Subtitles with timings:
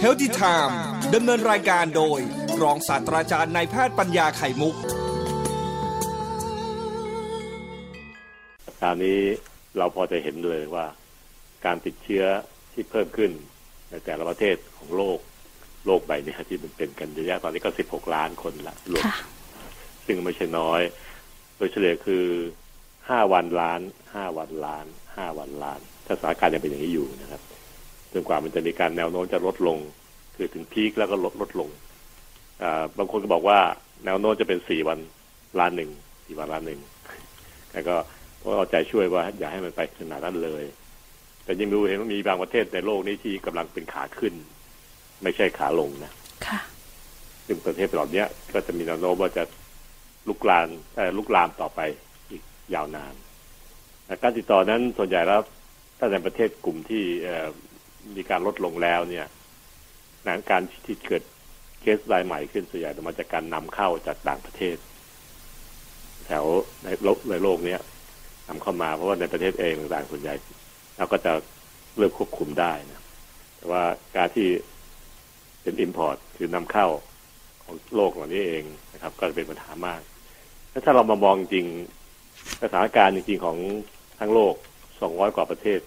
[0.00, 0.80] เฮลติไทม์
[1.14, 2.20] ดำเนินรายการโดย
[2.62, 4.74] รองศาสตราจารย์นายแพทย์ปัญญาไข่มุก
[8.80, 9.20] คราวนี้
[9.78, 10.86] เราพอจะเห็นเลยว่า
[11.66, 12.24] การติดเชื้อ
[12.72, 13.30] ที่เพิ่มขึ้น
[13.90, 15.18] ในแต่ละประเทศของโลก
[15.86, 19.04] โลกใบนี้ที่มันเป็นกันเยอะตอนนี้ก็สิบหกล้านคนละรวม
[20.06, 20.80] ซึ่งไม่ใช่น้อย
[21.56, 22.24] โดยเฉลี่ยคือ
[23.08, 23.80] ห้าวันล้าน
[24.14, 24.86] ห้าวันล้าน
[25.16, 27.40] ห้าวันล้านถ้าสถานการณ์ยังเป็นอย่างนี้อยู่นะครับ
[28.12, 29.78] จนกว่ามันจะมีการแนวโน้มจะลดลง
[30.36, 31.68] คือถึงพีคแล้วก็ลดลดลง
[32.98, 33.58] บางคนก็บอกว่า
[34.04, 34.98] แนวโน้มจะเป็นสี่วัน
[35.60, 35.90] ล้านหนึ่ง
[36.26, 36.80] สี่วันล้านหนึ่ง
[37.70, 37.96] แต่ก็
[38.42, 40.64] ก็เอาใจช่วยว่าอย่าให้มันไปขนาดนั้นเลย
[41.44, 44.34] แต่ยังดูเห็นว่ามีบางประเทศในโลกนี้ที่กำลังเป็นขาขึ้น
[45.22, 46.12] ไม่ใช่ขาลงนะ
[46.46, 46.58] ค่ะ
[47.46, 49.44] ซึ่งประเทศเหล่านี้ก็จะมีแนวโน้มว่าจะ
[50.28, 50.68] ลุกลาม
[51.16, 51.80] ลุกลามต่อไป
[52.30, 52.42] อีก
[52.74, 53.14] ยาวนาน
[54.22, 55.40] การติดต่อนั้นส่วนใหญ่แล้ว
[55.98, 57.02] ถ้าในประเทศกลุ่มที่
[58.16, 59.26] มีการลดลงแล้วเนี่ย
[60.24, 61.22] หนังการที่เกิด
[61.80, 64.76] เคสรายใหม่ขึ้นส่วนใหญ่มาจากการนำเข้าจากต่างประเทศ
[66.26, 66.44] แถว
[66.84, 67.76] ในโลกในโลกนี้
[68.48, 70.34] นำเข้ามาเพราะว่าในประเทศเองต่างส่วนใหญ่
[70.96, 71.32] เราก็จะ
[71.96, 73.02] เริ่มควบคุมได้นะ
[73.56, 73.82] แต่ว่า
[74.16, 74.48] การที่
[75.62, 76.86] เป็น import คือนำเข้า
[77.64, 80.00] ของโลกเหล่านี้เองนะครับ ก็เป็นปัญหามาก
[80.84, 81.66] ถ้าเรามามองจริง
[82.62, 83.56] สถานการณ์จริงๆของ
[84.20, 84.54] ทั้งโลก
[84.94, 85.80] 200 กว่าประเทศ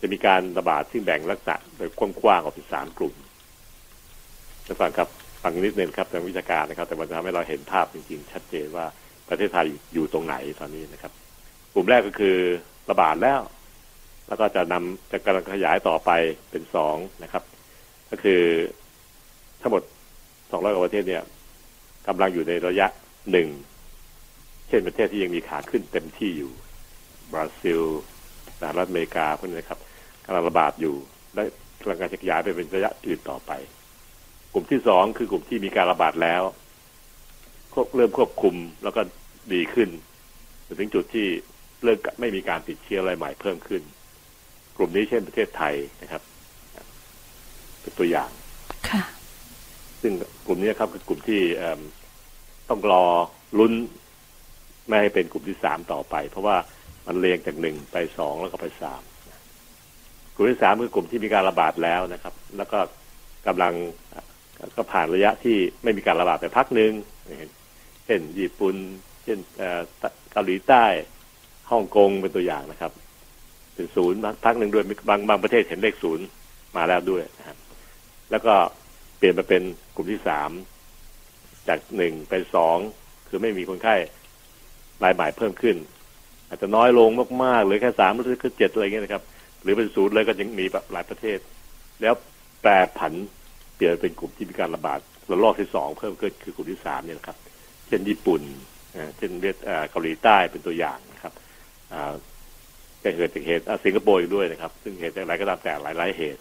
[0.00, 1.90] จะมีการระบาดที่แบ่งลักษณะโดย
[2.22, 3.14] กว้างๆออกเป็นสามกลุ่ม
[4.66, 5.08] ท่านฟังครับ
[5.42, 8.86] ฟังนิดนึงครับทางวิชาการนะครับ แต่มันทำให้เราเห็นภาพจริงๆ ชัดเจนว่า
[9.28, 11.12] ประเทศไทยอยู่ตรงไหนตอนนี้นะครับ
[11.74, 12.36] กลุ่มแรกก็คือ
[12.90, 13.40] ระบาดแล้ว
[14.28, 16.10] แล้วก็จะนำจะกำลังขยายต่อไป
[16.50, 17.42] เป็นสองนะครับ
[18.10, 18.42] ก็คือ
[19.60, 19.82] ทั้งหมด
[20.50, 21.22] สองร้อยกว่าประเทศเนี่ย
[22.06, 22.86] กำลังอยู่ในระยะ
[23.30, 23.48] หนึ่ง
[24.68, 26.52] เช่นประเทศที่ยังมีขาขึ้นเต็มที่อยู่
[27.32, 27.80] บราซิล
[28.60, 29.80] สหรัฐอเมริกาพวกนี้ครับ
[30.28, 30.94] กำลังระบาดอยู่
[31.34, 31.42] และ
[31.80, 33.52] กำลังการขยายไปเป็นระยะอื่นต่อไป
[34.52, 36.42] กลุ่มที่สองคือกลุ่มที่มีการระบาดแล้ว
[37.96, 39.00] เริ่มควบคุมแล้วก็
[39.54, 39.88] ดีขึ้น
[40.78, 41.26] ถึงจุดที่
[41.84, 43.82] เริ่มไม่มีการติดเชื้ออะไรใหม่เพิ่มขึ้น
[44.76, 46.22] กลุ่มนี้เช่นประเทศไทยนะครับ
[47.80, 48.30] เป็นตัวอย่าง
[48.88, 49.02] ค่ะ
[50.02, 50.12] ซึ่ง
[50.46, 51.42] กลุ่มนี้ครับคือกลุ่มที่
[52.68, 53.04] ต้องรอ
[53.58, 53.72] ลุ้น
[54.86, 56.56] ไม่ให้เป็นกลุ่มที่สามต่อไป เพราะว่า
[57.06, 59.17] มันเรียงจากหนึ่งไปสองแล้วก็ไปสามก
[60.38, 62.78] ลุ่มที่สามคือกลุ่มที่มีการระบาดแล้วนะครับ แล้วก็
[63.46, 63.74] กำลัง
[64.76, 66.92] ก็ผ่านระยะที่ไม่มีการระบาดไปพักหนึ่ง
[68.06, 68.74] เช่นญี่ปุ่น
[69.24, 69.38] เช่น
[70.32, 70.84] เกาหลีใต้
[71.70, 72.92] ฮ่องกงเป็นตัวอย่างนะครับ
[73.74, 76.24] เป็นศูนย์พักหนึ่งด้วยบางบางประเทศเห็นเลขศูนย์
[76.76, 77.56] มาแล้วด้วยนะครับ
[78.30, 78.54] แล้วก็
[79.18, 79.62] เปลี่ยนมาเป็น
[79.94, 80.50] กลุ่มที่สาม
[81.68, 82.76] จากหนึ่งเป็นสอง
[83.28, 83.94] คือไม่มีคนไข้
[85.04, 85.76] รายใหม่เพิ่มขึ้น
[86.48, 87.10] อาจจะน้อยลง
[87.44, 89.22] มากๆหรือแค่สามหรือแค่เจ็ดอะไรเงี้ยนะครับ
[89.62, 91.38] หรือเป็นศูนย์เลยก็ยังมีหลายประเทศ
[92.02, 92.14] แล้ว
[92.62, 93.12] แปรผัน
[93.76, 97.36] เปลี่ยนเป็นกลุ่มที่มีการระบาดระลอกที่สองเพิ่มขึ้นคือกลุ่มที่สามเนี่ยนะครับ
[97.86, 98.42] เช่นญี่ปุ่น
[99.16, 99.30] เช่น
[99.90, 101.32] เกาหลีใต้เป็นตัวอย่างนะครับ
[103.02, 106.40] จะเกิดจากเหตุสิงคโปร์ด้วยนะครับ ซึ่งเหตุจากอะไรก็ตามแต่หลายๆเหตุ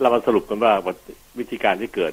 [0.00, 0.72] เรามาสรุปกันว่า
[1.38, 2.12] วิธีการที่เกิด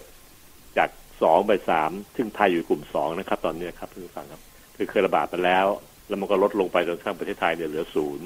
[0.78, 0.89] จาก
[1.22, 4.41] สองไปสามซึ่งไทยอยู่กลุ่มสองนะครับ ตอนนี้ครับท่านผู้ฟังครับ
[4.75, 5.66] คือเคยระบาดไปแล้ว
[6.07, 8.25] แล้วมันก็ลดลงไปจนทั้งประเทศไทยเนี่ยเหลือศูนย์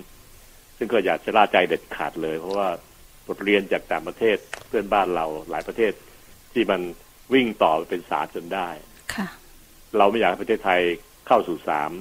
[0.77, 2.69] ซึ่งก็อยากจะล่าใจเด็ดขาดเลย เพราะว่า
[3.27, 5.91] บทเรียนจากต่างประเทศเพื่อนบ้านเราหลายประเทศ
[6.53, 6.81] ที่มัน
[7.33, 8.67] วิ่งต่อเป็นสามจนได้
[9.15, 9.27] ค่ะ
[9.97, 10.81] เราไม่อยากให้ประเทศไทย
[11.27, 11.91] เข้าสู่สาม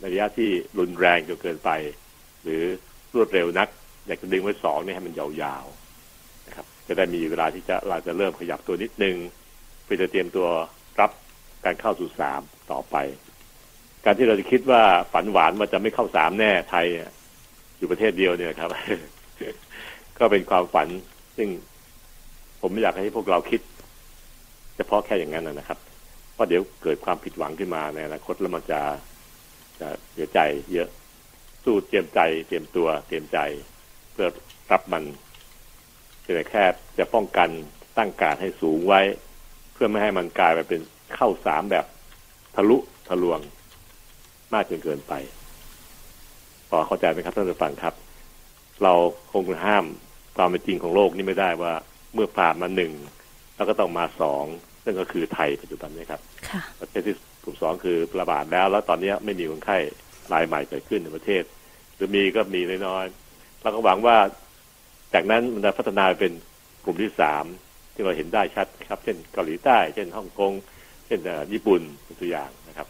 [0.00, 1.70] ในระยะที่รุนแรงจนเกินไป
[2.42, 2.62] หรือ
[3.14, 3.68] รวดเร็วนัก
[4.06, 9.16] อยากจะดึงไว้สองนี่ให้มันยาวๆนะครับ จะได้มีเวลาที่จะเราจะเริ่มขยับตัวนิดนึง
[9.84, 10.48] เพื่อจะเตรียมตัว
[11.00, 11.10] รับ
[11.64, 12.40] การเข้าสู่สาม
[12.72, 12.96] ต่อไป
[14.04, 14.82] การที่เราจะคิดว่า
[15.12, 16.86] ฝันหวานว่าจะไม่เข้าสามแน่ไทย
[17.76, 18.70] อยู่ประเทศเดียวเนี่ยครับ
[20.18, 20.88] ก็เป็นความฝัน
[21.36, 21.48] ซึ่ง
[22.60, 23.60] ผมไม่อยากให้พวกเราคิด
[24.76, 25.78] เฉพาะแค่อย่างนั้นนะครับ
[26.34, 28.80] เพราะเดี๋ยวเกิดความผิดหวังขึ้นมาในอนาคตแล้วมันจะ
[29.80, 30.38] จะเสียใจ
[30.72, 30.88] เยอะ
[31.64, 33.38] สู้เตรียมใจ เตรียมตัว เตรียมใจ
[34.12, 34.28] เพื่อ
[34.72, 35.04] รับมัน
[36.22, 36.64] แต่แค่
[36.98, 37.48] จะป้องกัน
[37.98, 39.00] ตั้งการให้สูงไว้
[39.72, 40.80] เพื่อไม่ให้มันกลายไปเป็น
[41.14, 41.86] เข้าสามแบบ
[42.54, 42.76] ทะลุ
[43.08, 43.40] ทะลวง
[44.52, 45.12] มากจนเกินไป
[46.68, 47.94] พอเข้าใจไหมครับท่านผู้ฟังครับ
[48.82, 48.94] เรา
[49.32, 49.84] คงห้าม
[50.36, 51.72] ความเป็นจริงของโลกนี้ไม่ได้ว่า
[52.14, 52.92] เมื่อผ่านมาหนึ่ง
[53.56, 54.44] แล้วก็ต้องมาสอง
[54.84, 56.20] ซึ่งก็คือไทยปัจจุบันนี้ครับ
[56.80, 57.14] ประเทศที่
[57.44, 59.78] กลุ่มสองคือระบาดแล้ว แล้วตอนนี้ไม่มีคนไข้
[60.32, 61.42] รายใหม่เกิดขึ้นในประเทศ
[61.94, 64.16] หรือมีก็มีน้อยๆเราก็หวังว่า
[65.14, 66.32] จากนั้นมันจะพัฒนาเป็น
[66.84, 67.44] กลุ่มที่สาม
[67.94, 70.52] ที่เราเห็นได้ชัดครับ เช่นเกาหลีใต้ เช่นฮ่องกง
[71.06, 71.20] เช่น
[71.52, 72.88] ญี่ปุ่นเป็นตัวอย่างนะครับ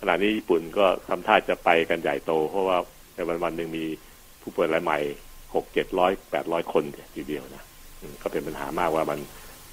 [0.00, 3.84] ขณะนี้ญี่ปุ่นก็ทำท่าจะไปกันใหญ่โต เพราะว่าใน วันวันหนึ่งมี
[4.40, 4.98] ผู้ป่วยรายใหม่
[5.54, 6.84] หกเจ็ดร้อยแปดร้อยคน
[7.16, 7.62] ทีเดียวนะ
[8.22, 9.18] ก็เป็นปัญหามากว่ามัน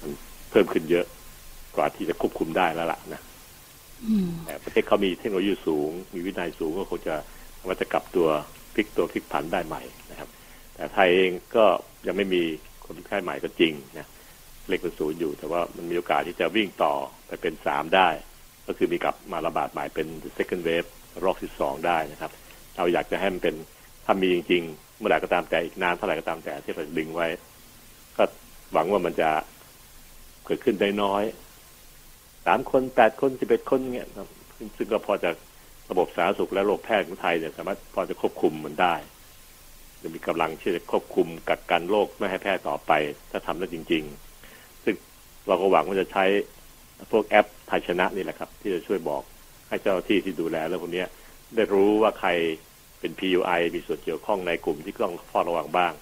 [0.00, 0.10] มัน
[0.50, 1.06] เพิ่มขึ้นเยอะ
[1.76, 3.20] กว่าที่จะควบคุมได้แล้วล่ะนะ
[4.44, 7.14] แต่ประเทศเขามีเทคโนโลยีสูง มีวินัยสูงก็คงจะ
[7.66, 8.28] ว่าจะกลับตัว
[8.74, 10.28] พลิกตัวพลิกผันได้ใหม่นะครับ
[10.74, 11.64] แต่ไทยเองก็
[12.06, 12.42] ยังไม่มี
[12.86, 14.06] คนไข้ใหม่ก็จริงนะ
[14.68, 16.94] เลขเป็นศูนย์อยู่ แต่ว่ามันมีโอกาสที่จะวิ่งต่อ
[17.26, 18.08] ไปเป็นสามได้
[18.66, 20.06] ก็คือมีกลับมาระบาดใหม่เป็น
[20.36, 20.88] second wave
[21.24, 22.30] รอบที่สองได้นะครับ
[22.80, 23.54] เราอยากจะให้มันเป็น
[24.04, 27.26] ถ้ามีจริงๆเมื่อไหร่ก็ตามแต่อีกนานเท่าไหร่ก็ตามแต่ที่เราดึงไว้
[28.16, 28.24] ก็
[28.72, 29.30] หวังว่ามันจะ
[30.44, 31.24] เกิดขึ้นได้น้อย
[32.46, 34.06] สามคนแปดคนสิบเอ็ดคนเนี่ย
[34.76, 35.30] ซึ่งก็พอจะ
[35.90, 38.94] ระบบสาธารณสุขและโรคแพทย์ของไทยเนี่ยสามารถพอจะควบคุมมันได้
[40.02, 42.92] จะมีกำลังที่จะควบคุมกักกันโรคไม่ให้แพร่ต่อไป
[43.30, 44.02] ถ้าทำได้จริง
[44.44, 44.94] ๆ ซึ่ง
[45.46, 46.24] เราก็หวังว่าจะใช้
[47.12, 49.22] พวกแอปไทยชนะนี่แหละครับ ที่จะช่วยบอก
[49.68, 51.04] ให้เจ้าหน้าที่ที่ดูแลเรื่องพวกนี้
[51.56, 52.30] ได้รู้ว่าใคร
[53.00, 55.92] เป็น PUI มีส่วนเกี่ยวข้องในกลุ่มที่ต้องเฝ้าระวังบ้าง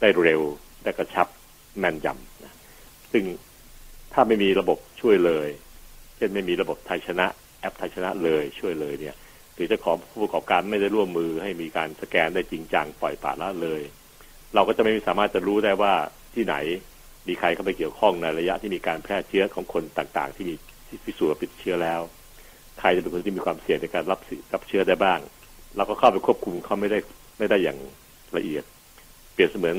[0.00, 0.42] ได้เร็ว
[0.82, 1.26] ได้กระชับ
[1.78, 2.54] แม่นยำนะ
[3.12, 3.24] ซึ่ง
[4.12, 5.48] ถ้าไม่มีระบบช่วยเลย
[6.16, 7.26] เช่นไม่มีระบบไทยชนะ
[7.60, 9.16] แอปไทยชนะเลยช่วยเลยเนี่ย
[9.54, 13.82] หรือจ้าขอผู้ประกอบการไม่ได้ร่วมมือให้มีการสแกนได้จริงจังปล่อยปละละเลย
[14.54, 15.94] เราก็จะไม่สามารถจะรู้ได้ว่า
[16.34, 16.54] ที่ไหน
[17.28, 20.54] มีใครเข้าไปเกี่ยวข้องในระยะที่มีการแพร่เชื้อของคนต่างๆ ที่มี
[20.86, 22.00] ที่พิสูจน์ติดเชื้อแล้ว
[22.80, 24.20] ใครจะเป็นคนที่มีความเสี่ยงในการรับ
[24.52, 25.18] รับเชื้อได้บ้าง
[25.78, 26.98] เราก็เข้าไปควบคุมเขาไม่ได้
[27.38, 27.78] ไม่ได้อย่าง
[28.36, 28.64] ละเอียด
[29.32, 29.76] เปรียบเสมือน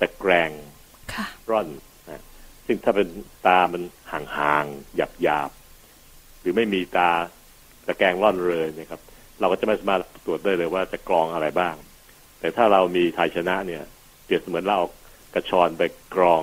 [0.00, 0.50] ตะแกรง
[1.50, 1.68] ร่อน
[2.06, 2.22] นะ
[2.66, 3.08] ซึ่งถ้าเป็น
[3.46, 3.82] ตามัน
[4.12, 7.10] ห่างๆหยาบๆหรือไม่มีตา
[7.86, 9.00] ตะแกรงร่อนเลยนะครับ
[9.40, 11.74] เราก็จะไม่สามารถตรวจได้เลยว่าจะกรองอะไรบ้าง
[12.38, 13.82] แต่ถ้าเรามีทายชนะเนี่ย
[14.24, 14.78] เปรียบเสมือนเรา
[15.34, 15.82] กระชอนไป
[16.14, 16.42] กรอง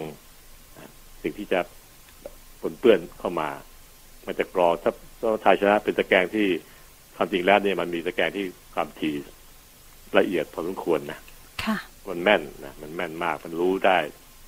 [1.21, 1.59] สิ่งที่จะ
[2.61, 3.49] ปนเปื้อนเข้ามา
[4.25, 4.91] มันจะกรองถ้า
[5.43, 6.47] ทายชนะเป็นตะแกรงที่
[7.15, 8.45] ความจริงแล้วเนี่ยมันมีตะแกรงที่
[8.75, 9.15] ความถี่
[10.17, 11.19] ละเอียดพอสมควรนะ
[11.63, 11.77] ค่ะ
[12.09, 13.97] มันแม่นนะมันแม่นมากมันรู้ได้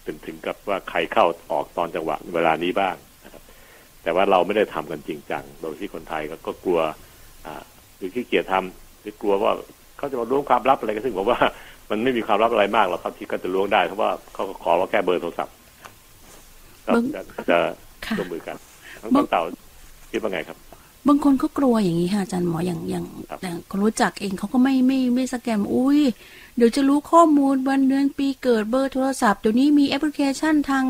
[0.06, 2.95] ถึงถึงกับว่าใครเข้าออกตอนจังหวะเวลานี้บ้าง
[3.25, 3.44] นะครับ
[4.03, 6.79] แต่ว่าเราไม่ได้ทำกันจริงจังโดยที่คนไทยก็กลัว
[7.45, 7.63] อ่า
[7.97, 9.51] หรือขี้เกียจทำหรือกลัวว่า
[9.97, 11.39] เขาจะมาล้วงความลับอะไรกันซึ่งผมว่า
[11.89, 15.56] มันไม่มีความลับอะไรมากหรอกครับที่ก็จะล้วงได้เพราะว่าเขาขอเราแค่เบอร์โทรศัพท์
[16.85, 17.57] ก็จะจะ
[18.17, 18.57] ร่วมมือกัน
[19.01, 19.44] ทั้งเต่า
[20.12, 20.57] คิดว่าไงครับ
[21.07, 23.05] บางคนก็กลัวอย่างนี้ค่ะอาจารย์หมออย่างอย่าง
[23.41, 25.99] อย่างคนรู้จักเองเขาก็ไม่ไม่ไม่สแกนอุ้ย
[26.57, 30.85] เดี๋ยวจะรู้ข้อมูลวันเดือนปีเกิดเบอร์โทรศัพท์เดี๋ยวนี้มีแอปพลิเคชันทาง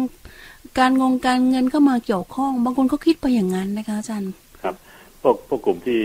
[0.79, 4.31] การงงการเงินเข้ามาเกี่ยวข้อง บางคนเขาคิดไปอย่างนั้นนะคะอาจารย์
[4.63, 4.75] ครับ
[5.21, 5.99] พวกพวกกลุ่มที่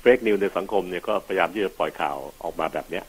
[0.00, 3.04] fake news ในสังคมเนี่ยก็พยายามที่จะปล่อยข่าวออกมาแบบเนี้ย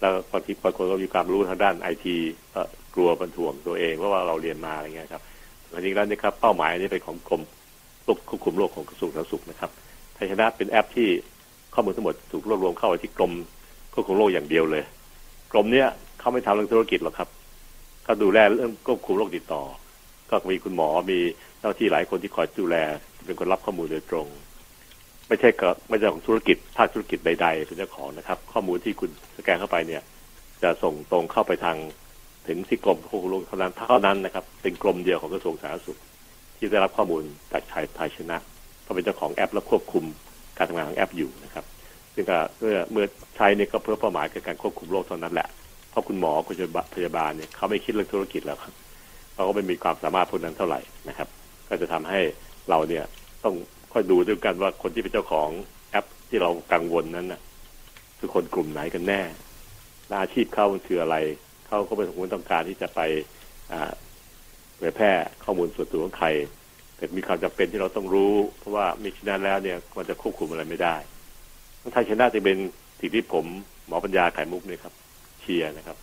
[0.00, 2.16] แล้วบางทีบางคนก็มีความรู้ทางด้านไอที
[2.94, 5.22] กลัวบรรถ่วงตัวเองเพราะว่าเราเรียนมาอะไรเงี้ยครับ
[5.72, 7.42] จริงๆแล้วนี่ครับเป้าหมายนี้เป็นของกรม
[8.06, 9.70] ควบคุมโรคของกระทรวงสาธารณสุขนะครับ
[10.14, 11.08] ไทยชนะเป็นแอปที่
[11.74, 13.32] ข้อมูลทั้งหมดถูกรวบรวมเข้าไว้ที่กรม
[13.92, 14.84] ควบคุมโรคอย่างเดียวเลย
[15.52, 17.28] กรมเนี้ยเขาไม่ทำเรื่องธุรกิจหรอกครับ
[18.04, 19.62] เขาดูแลเรื่องควบคุมโรคติดต่อ
[20.30, 21.18] ก็มีคุณหมอมี
[21.58, 22.76] เจ้าที่หลายคนที่คอยดูแล
[23.26, 24.26] เป็นคนรับข้อมูลโดยตรง
[25.28, 30.02] ไม่ใช่ก็ไม่ใช่ของธุรกิจภาคธุรกิจใดๆเป็นเจ้าของนะครับ ข้อมูลที่คุณสแกนเข้าไปเนี่ย
[30.62, 31.76] จะส่งตรงเข้าไปทาง
[32.46, 35.98] ถึงที่กรมควบคุมโรคเท่านั้นเท่านั้นนะครับ เป็นกรมเดียวของกระทรวงสาธารณสุข
[36.64, 37.22] ที่ได้รับข้อมูล
[37.52, 38.38] จากไทยไทยชนะ
[38.82, 40.04] เขาเป็นเจ้าของแอปและควบคุม
[40.56, 41.64] การทำงานของแอปอยู่นะครับ
[42.14, 43.04] ซึ่งก็เมื่อเมื่อ
[43.36, 45.48] ใช้เนี่ยก็เพื่อเป้าหมายการควบคุมโรคเท่านั้นแหละ
[45.90, 46.56] เพราะคุณหมอคุณ
[46.94, 48.74] พยาบาลเนี่ยเขาไม่คิดเรื่องธุรกิจแล้วครับ
[49.34, 51.28] เขาก็ไม่มีความสามารถพวกนั้นเท่าไหร่นะครับ
[51.68, 52.20] ก็จะทำให้
[52.70, 53.04] เราเนี่ย
[53.44, 53.54] ต้อง
[53.92, 55.48] ค่อยดูด้วยกันว่าคนที่เป็นเจ้าของ
[55.90, 57.40] แอปที่เรากังวลนั้นนะ
[58.18, 59.22] คือคนกลุ่มไหนกันแน่
[60.22, 61.16] อาชีพเขาคืออะไร
[61.66, 63.00] เขาก็เป็นคนต้องการที่จะไป
[64.90, 65.12] ยแพร่
[65.44, 66.28] ข้อมูลส่วนตัวของใคร
[66.96, 70.96] แต่มีความจำเป็นที่เราต้องรู้ เพราะว่ามีชนะแล้วเนี่ยมันจะควบคุมอะไรไม่ได้
[71.80, 72.58] ทั้งไทยชนะจะเป็น
[73.00, 73.44] สิ่งที่ผม
[73.86, 74.94] หมอปัญญาไข่มุกเนี่ยครับ
[75.40, 75.96] เชียร์นะครับ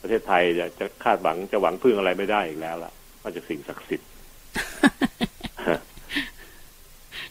[0.00, 0.42] ประเทศไทย
[0.78, 4.08] จะคาดหวังจะหวังพึ่งอะไรไม่ได้อีกแล้วล่ะนอกจากสิ่งศักดิ์สิทธิ์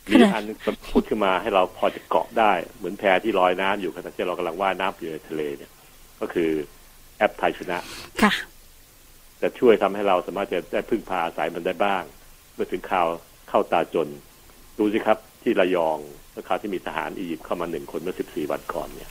[0.10, 0.58] มีอันนึง
[0.90, 5.72] พูดขึ้นมาให้เราพอจะเกาะได้ เหมือนแพที่ลอยน้ำอยู่ขณะที่เรากำลังว่ายน้ำอยู่ในทะเลเนี่ย
[6.20, 6.50] ก็คือ
[7.18, 7.78] แอปไทยชนะ
[8.22, 8.32] ค่ะ
[9.44, 12.04] จะช่วยทำให้เราสามารถจะได้พึ่งพาอาศัยมันได้บ้าง
[12.56, 13.08] เมื่อถึงข่าว
[13.50, 14.08] เข้าตาจน
[14.78, 15.98] ดูสิครับที่ระยอง
[16.32, 19.10] เมื่อข่าวที่มีทหารอียิปต์เข้ามาหนึ่งคนเมื่อสิบสี่วันก่อนเนี่ย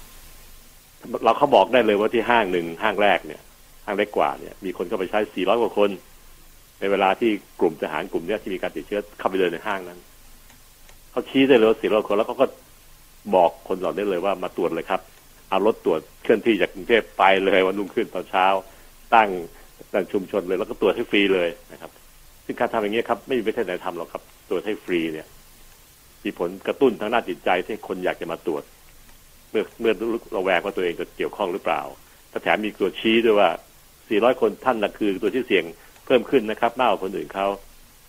[1.25, 3.41] เราเขาบอกได้เลยว่าที่ห้างหนึ่งห้างแรกเนี่ย
[3.85, 5.91] ห้างเล็กกว่าเนี่ย มีคนเข้าไปใช้สี่ร้อยกว่าคน
[6.81, 9.99] ในเวลาที่กลุ่มทหารกลุ่มนี้ที่มีการติดเชื้อเข้าไปเลยในห้างนั้น
[11.11, 12.47] เขาชี้ได้เลยว่าสี่ร้อยคนแล้วเขาก็
[13.35, 15.01] บอกคนเหล่านี้เลยว่ามาตรวจเลยครับ
[15.49, 18.47] เอารถตรวจเคลื่อนที่จากกรุงเทพไปเลยวันนุ่งขึ้นตอนเช้า
[19.15, 19.29] ตั้ง
[19.93, 21.91] ตั้งชุมชนเลย แล้วก็ตรวจให้ฟรีเลยนะครับ
[22.45, 25.27] ซึ่งการทำอย่างนี้ครับ ไม่มีประเทศไหนทำหรอกครับตรวจให้ฟรีเนี่ย
[26.25, 28.63] มีผลกระตุ้นทางด้านจิตใจที่คนอยากจะมาตรวจ
[29.51, 29.93] เมื่อเมื่อ
[30.33, 31.81] เราแวงว่าตัวเองจะเกี่ยวข้องหรือเปล่า
[32.33, 33.51] ถ้าแถมมีตัวชี้ด้วยว่า
[33.95, 35.65] 400 คนท่านนะคือตัวที่เสี่ยง
[36.07, 37.47] เพิ่มขึ้นนะครับมากกว่าคนอื่นเขา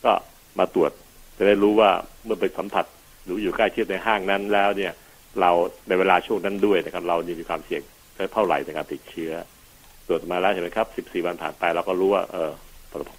[0.05, 0.13] ก็
[0.59, 0.91] มาตรวจ
[1.37, 1.89] จะได้รู้ว่า
[2.25, 2.85] เมื่อไปสัมผัส
[3.23, 4.91] หรืออยู่ใกล้ชิดในห้างนั้นแล้วเนี่ย
[5.41, 5.51] เรา
[5.87, 7.81] ในเวลาช่วงนั้นด้วยนะครับ เรามีความเสี่ยง
[8.33, 9.31] เท่าไหร่ในการติดเชื้อ
[10.07, 12.51] ตรวจมาแล้วเห็นไหมครับ14วันผ่านไปเราก็รู้ว่าเออ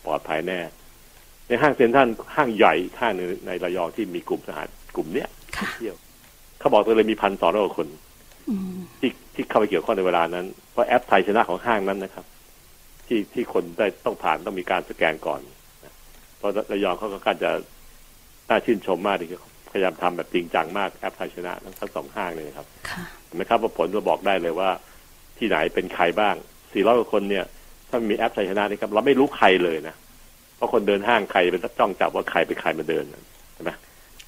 [0.07, 0.59] ปลอดภัยแน่
[1.49, 5.97] ในห้างเซ็นทรัลห้างใหญ่ห้างหนึ่งในระยองที่มีกลุ่มสหารกลุ่มเนี้ยค่ะเที่ยว
[6.59, 7.89] เขาบอกตัวเลยมีพันสองร้อยกว่าคน
[8.51, 12.25] อืมที่ที่เข้าไปเกี่ยวข้องในเวลานั้น เพราะแอปไทยชนะของห้างนั้นนะครับ
[13.07, 15.41] ที่ที่คนได้ต้องผ่านต้องมีการสแกนก่อน
[15.85, 15.93] นะ
[16.39, 17.51] เพราะระยองเขาก็การจะ
[18.49, 24.71] น่าชื่นชมมากที่เขาพยายามทำแบบจริงจังมากแอปไทยชนะทั้งทั้งสองห้างเลยนะครับค่ะเห็นไหมครับว่าผลจะบอกได้เลยว่า
[25.39, 26.35] ที่ไหนเป็นใครบ้าง
[26.75, 27.45] 400กว่าคนเนี่ย
[27.89, 29.95] ถ้ามีแอปไทยชนะนี่ครับเราไม่รู้ใครเลยนะ
[30.57, 33.05] เพราะคนเดินห้างใครเป็นจ้องจับว่าใครเป็นใครมาเดิน
[33.55, 33.71] ใช่ไหม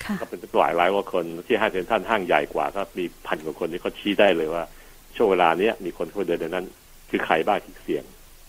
[0.04, 4.64] ค่ะก็เป็นหลายร้อยกว่าคนที่ห้างเซ็นทรัลห้างใหญ่กว่าก็มีพันกว่าคนที่เขาชี้ได้เลยว่า
[5.16, 6.66] ช่วงเวลาเนี้ยมีคนเข้าไปเดินในนั้น
[7.10, 8.04] คือใครบ้างที่เสี่ยง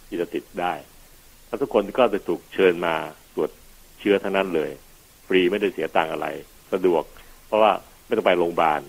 [0.08, 0.74] ที่จะติดได้
[1.48, 2.94] แล้วทุกคนก็จะถูกเชิญมา
[3.36, 3.50] ตรวจ
[4.00, 4.70] เชื้อทั้งนั้นเลย
[5.28, 6.28] ฟรีไม่ได้เสียตังค์อะไร
[6.74, 7.04] สะดวก
[7.48, 7.72] เพราะว่า
[8.06, 8.82] ไม่ต้องไปโรงพยาบาล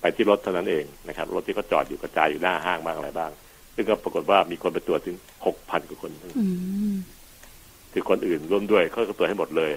[0.00, 3.30] ไปที่รถเท่านั้นเองนะครับรถที่เขาจอดอยู่กระจายอยู่หน้าห้างบ้างอะไรบ้าง
[3.78, 5.16] ซึ่งก็ปรากฏว่ามีคนไปตรวจถึง
[5.46, 6.46] หกพันกว่าคนอื
[6.92, 6.96] ม
[7.92, 9.72] คือคนอื่นร่วมด้วยเขาก็ตรวจให้หมดเลย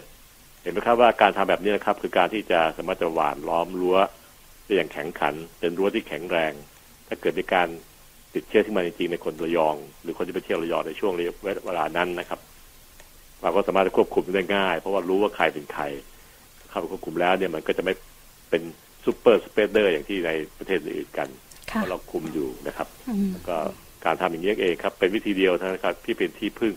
[0.61, 3.97] เห็นไหมครับว่าการทำแบบนี้นะครับ คือการที่จะสามารถจะหว่านล้อมรั้ว
[4.65, 6.53] ได้อย่างแข็งขัน เป็นรั้วที่แข็งแรง
[7.07, 7.67] ถ้าเกิดมีการ
[8.33, 11.13] ติดเชื้อที่มาจริงๆในคนระยอง หรือคนที่ไปเที่ยวระยองในช่วง
[11.65, 12.39] เวลานั้นนะครับ
[13.41, 15.83] เราก็สามารถจะควบคุมได้ง่าย เพราะว่ารู้ว่าใครเป็นใคร
[16.69, 17.93] เข้าไปควบคุมแล้วเนี่ยมันก็จะไม่
[18.49, 18.61] เป็น
[19.05, 23.57] super spreader อย่างที่ในประเทศอื่นกันค่ะเพราะเราคุมอยู่นะครับอืมก็
[24.05, 26.73] การทำอย่างนี้เองครับ เป็นวิธีเดียวท่านั้นครับ ที่เป็นที่พึ่ง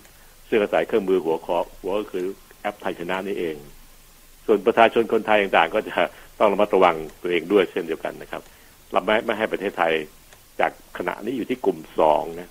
[0.48, 2.26] ซึ่งอาศัยเครื่องมือหัวคอหัวก็คือ
[2.60, 3.56] แอปไทยชนะนี่เอง
[4.46, 5.94] ส่วนประชาชนคนไทยต่างๆ ก็จะ
[6.38, 8.42] ต้องระมัดระวังตัวเองด้วยเช่นเดียวกันนะครับ
[8.92, 9.92] เราไม่ไม่ให้ประเทศไทย
[10.60, 12.50] จากขณะนี้อยู่ที่กลุ่มสองนะ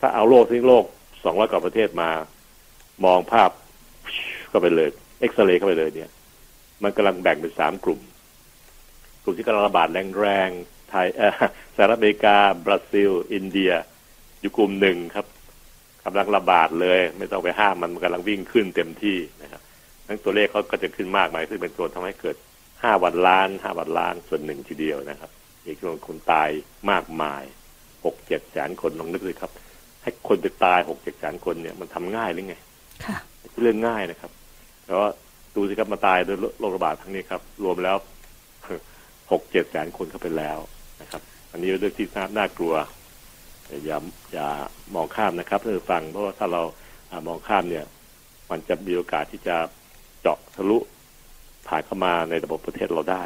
[0.00, 0.84] ถ้าเอาโลกทั้งโลก
[1.24, 2.10] สองร้อยกว่าประเทศมา
[3.04, 3.50] มองภาพ
[4.48, 6.10] เข้าไปเลย เอ็กซเรย์เข้าไปเลยเนี่ย
[6.82, 8.00] มันกำลังแบ่งเป็นสามกลุ่ม
[9.22, 9.88] กลุ่มที่กำลังระบาด
[10.20, 11.32] แรงๆ ไทยเอ่อ
[11.76, 13.72] สหรัฐอเมริกา บราซิล อินเดีย
[14.40, 15.26] อยู่กลุ่มหนึ่งครับ
[16.04, 19.62] กำลังระบาดเลย ไม่ต้องไปห้ามมันมันกำลังวิ่งขึ้นเต็มที่นะครับ
[20.06, 22.36] ทั้งตัวเลขเขาก็จะขึ้นมากมายซึ่งเป็นตัวทำให้เกิด
[22.82, 25.30] ห้าวันล้านห้าวันล้านส่วนหนึ่งทีเดียวนะครับ
[25.64, 26.48] มีจำนวนคนตาย
[26.90, 27.42] มากมาย
[28.04, 29.50] หกเจ็ดแสนคนลองนึกเลยครับ
[30.02, 32.56] ให้คนไปตายหกเจ็ดแสนคนเนี่ยมันทำง่ายหรือไง
[33.04, 33.16] ค่ะ
[33.62, 34.30] เรื่องง่ายนะครับ
[34.84, 35.08] แต่ว่า
[35.54, 37.96] ดูสิครับมาตายด้วยโรคระบาดทั้งนี้ครับ รวมแล้ว
[39.32, 40.58] หกเจ็ดแสนคนเข้าไปแล้ว
[41.00, 42.74] นะครับ อันนี้เป็นเรื่องที่น่านากลัว
[43.86, 43.98] อย่า
[44.32, 44.48] อย่า
[44.94, 46.62] มองข้ามนะครับท่านผู้ฟังเพราะว่าถ้าเรา
[47.28, 47.84] มองข้ามเนี่ย
[48.50, 49.56] มันจะมีโอกาสที่จะ
[50.20, 50.78] เจาะทะลุ
[51.68, 53.24] ผ่านเข้ามาในระบบประเทศเราได้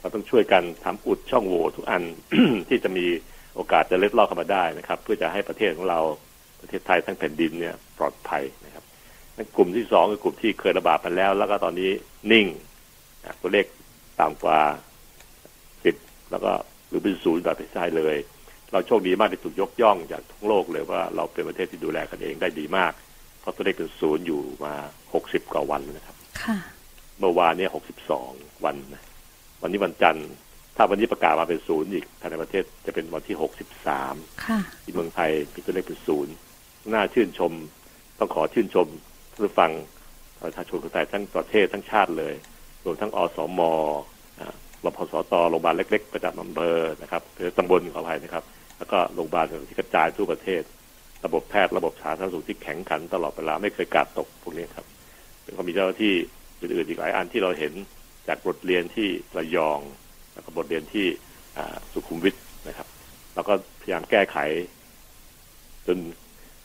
[0.00, 2.02] เราต้องช่วยกันทำอุดช่องโหว่ทุกอัน
[2.68, 3.06] ที่จะมี
[3.54, 6.00] โอกาสจะเล็ดลอดเข้ามาได้นะครับ เพื่อจะให้ประเทศของเรา
[6.60, 8.84] ประเทศไทยทั้งแผ่นดินเนี่ยปลอดภัยนะครับ
[9.56, 11.90] กลุ่มที่สองคือกลุ่มที่เคยระบาดไปแล้ว แล้วก็ตอนนี้
[12.32, 12.46] นิ่ง
[13.40, 13.66] ตัวเลข
[14.20, 14.60] ต่ำกว่า
[15.84, 15.96] สิบ
[16.30, 16.52] แล้วก็
[16.88, 18.16] หรือเป็นศูนย์แบบประเทศไทยเลย
[18.72, 22.92] เราโชคดีมากที่ถูกยกย่องจากทั้งโลกเลยว่าเราเป็นประเทศที่ดูแลกันเองได้ดีมาก
[23.40, 24.74] เพราะตัวเลขเป็นศูนย์อยู่มา
[25.14, 26.56] หกสิบกว่าวันแล้วนะครับค่ะ
[27.20, 28.30] เมื่อวานเนี่ยหกสิบสอง
[28.64, 29.02] วันนะ
[29.62, 30.28] วันนี้วันจันทร์
[30.76, 34.14] ถ้าวันนี้ประกาศมาเป็นศูนย์อีกภายในประเทศจะเป็นวันที่หกสิบสาม
[34.44, 36.34] ค่ะที่เมืองไทยมีตัวเลขเป็นศูนย์
[36.92, 37.52] น่าชื่นชม
[38.18, 38.86] ต้องขอชื่นชม
[39.32, 39.70] ท่านผู้ฟัง
[40.44, 42.34] ประชาชนคนไทยทั้งประเทศทั้งชาติเลย
[42.84, 44.13] รวมทั้งอสมอ่า
[44.86, 48.44] รพสตโรงพยาบาลเล็ก ๆ ประจำอำเภอนะครับหรือตำบลขออภัยนะครับ
[48.78, 50.62] แล้วก็โรงพยาบาลที่กระจายทั่วประเทศ
[51.24, 54.86] ระบบแพทย์ระบบสาธารณสุขที่แข็งขันตลอดเวลาไม่เคยกาดตกพวกนี้ครับ
[55.42, 56.14] แล้วก็มีเจ้าหน้าที่
[56.60, 57.72] อื่นๆอีกหลายอันที่เราเห็น
[58.28, 59.80] จากบทเรียนที่ระยอง
[60.32, 61.06] แล้วก็บทเรียนที่
[61.92, 62.34] สุขุมวิท
[62.68, 62.88] นะครับ
[63.34, 64.36] แล้วก็พยายามแก้ไข
[65.86, 65.98] จน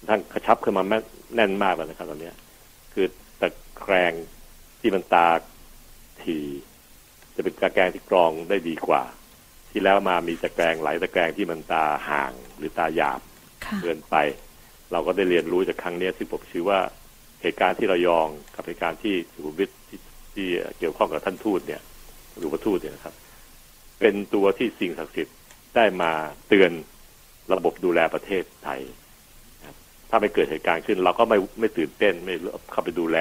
[0.09, 1.03] ทั้งกระชับขึ้นมาแม่น
[1.35, 2.31] แน่นมากแล้วนะครับ ตอนนี้
[2.93, 3.05] คือ
[3.41, 3.47] ตะ
[3.79, 4.13] แกรง
[4.81, 5.27] ที่มันตา
[6.23, 6.37] ที
[7.39, 9.03] จะเป็นตะแกรงที่กรองได้ดีกว่า
[9.71, 13.19] ที่แล้วมามีตะแกรงหลายตะแกรงที่มันตาห่างหรือตาหยาบ
[13.65, 14.15] ค่ะเกินไป
[14.91, 16.79] เราก็ได้เรียนรู้จากครั้งเนี้ยที่ผมชื่อว่า
[17.41, 19.99] เหตุการณ์ที่ระยองกับเหตุการณ์ที่สุขุมวิทที่
[20.33, 20.47] ที่
[20.79, 21.81] เกี่ยวข้องกับท่านทูตเนี่ย
[22.37, 23.15] หรือว่าทูตเนี่ยนะครับ
[23.99, 25.35] เป็นตัวที่สิ่งศักดิ์สิทธิ์
[25.75, 26.11] ได้มา
[26.47, 26.71] เตือน
[27.53, 28.81] ระบบดูแลประเทศไทย
[29.59, 29.77] นะครับ
[30.09, 32.35] ถ้าไม่เกิดเหตุการณ์ขึ้น เราก็ไม่ไม่ตื่นเต้นไม่
[32.71, 33.17] เข้าไปดูแล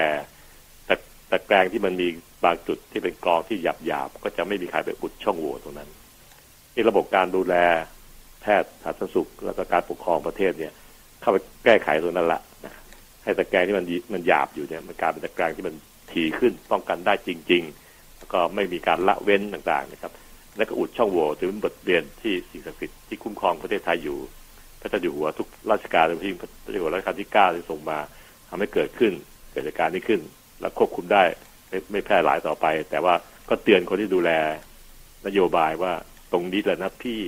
[0.85, 0.95] แต่
[1.27, 2.07] แต่แกรงที่มันมี
[2.43, 5.89] บางจุดที่เป็นกรองที่หยาบหยาบก็จะไม่มีใครไปอุดช่องโหว่ตรงนั้น
[6.73, 7.55] ที่ระบบการดูแล
[8.41, 10.73] แพทย์สาธารณสุข แล้วก็การปกครองประเทศเนี่ย
[11.21, 12.73] เข้าไปแก้ไขตรงนั้นละนะ
[13.23, 15.75] ให้ตะแกรงที่มันมันหยาบอยู่เนี่ยมันกลายเป็นตะแกรงที่มัน
[16.11, 20.11] ถี่ขึ้นป้องกันได้จริง ๆ แล้วก็ไม่มีการละเว้นต่างๆนะครับ
[20.57, 24.17] และก็อุดช่องโหว่ถือเป็นบทเรียนที่สิ่งศักดิ์สิทธิ์ที่คุ้มครองประเทศไทยอยู่
[24.79, 27.99] พระเจ้าอยู่หัวทุกราชการที่พระเจ้าอยู่หัวรัชกาลที่เก้าที่ส่งมา
[28.49, 29.13] ทำให้เกิดขึ้น
[29.51, 30.21] เกิดเหตุการณ์นี้ขึ้น
[30.61, 31.23] แล้วควบคุมได้
[31.69, 33.13] ไม่ไม่แพร่หลายต่อไป แต่ว่า
[33.49, 34.31] ก็เตือนคนที่ดูแล
[35.27, 35.93] นโยบายว่า
[36.31, 37.19] ตรงนี้แหละนะพี่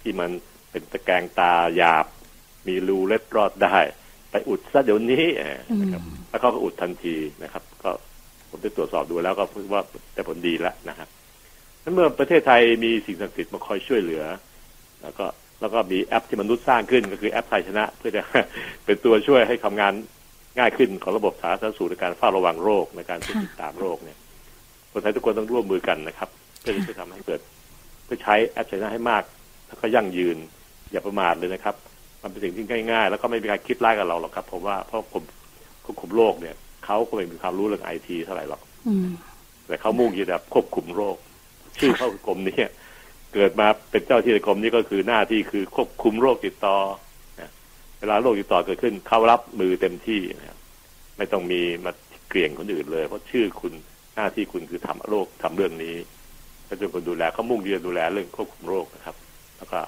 [0.00, 0.30] ที่มัน
[0.70, 2.06] เป็นตะแกรงตาหยาบ
[2.66, 3.76] มีรูเล็ดรอดได้
[4.30, 5.24] ไปอุดซะเดี๋ยวนี้
[5.80, 7.90] นะครับแล้วเขาก็อุดทันทีนะครับ ก็
[8.50, 9.82] ผมได้ตรวจสอบดูแล้วก็พบว่า
[10.14, 11.08] ได้ผลดีแล้วนะครับ
[11.82, 14.24] นั้นเมื่อประเทศไทยมีสิ่งศักดิ์สิทธิ์มาคอยช่วยเหลือ
[15.02, 15.26] แล้วก็
[15.60, 18.22] แล้วก็มีแอปที่มนุษย์สร้างขึ้นก็คือแอปไทยชนะ เพื่อจะ
[18.84, 19.92] เป็นตัวช่วยให้ทำงาน
[20.58, 24.18] ง่ายขึ้นของระบบสาธารณสุขในการเฝ้าระวังโรคในการติดตามโรคเนี่ย
[24.92, 26.28] คนไทยทุกคนต้องร่วมมือกันนะครับ
[26.60, 27.40] เพื่อที่จะทำให้เกิด
[28.04, 29.22] เพื่อใช้แอปไทยชนะให้มาก
[29.68, 30.36] แล้วก็ยั่งยืน
[30.92, 31.74] อย่าประมาทเลยนะครับ
[32.22, 35.22] มันเป็นสิ่งที่ง่ายๆ แล้วก็ไม่มีการคิดร้ายกับเราหรอกครับ ผมว่าเพราะผม
[35.84, 38.62] ควบคุมโรคเนี่ยเขาก็ไม่มีความรู้เรื่องไอทีเท่าไหร่หรอก
[39.66, 41.16] แต่เขามุ่งที่จะควบคุมโรค
[41.78, 42.58] ชื่อเขาคือกรมนี้
[43.34, 46.76] เกิดมาเป็นเจ้าที่ในกรมนี้ก็คือหน้าที่คือควบคุมโรคติดต่อ
[48.02, 50.58] เวลาโรคติดต่อเกิดขึ้น เขารับมือเต็มที่นะครับ
[51.18, 51.92] ไม่ต้องมีมา
[52.28, 53.72] เกลี่ยงคนอื่นเลย เพราะชื่อคุณ
[54.14, 55.94] หน้าที่คุณคือทำโรคทำเรื่องนี้
[56.68, 59.16] ก็จะคนดูแลเขามุ่งที่จะดูแลเรื่องควบคุมโรคนะครับ
[59.56, 59.78] แล้วก็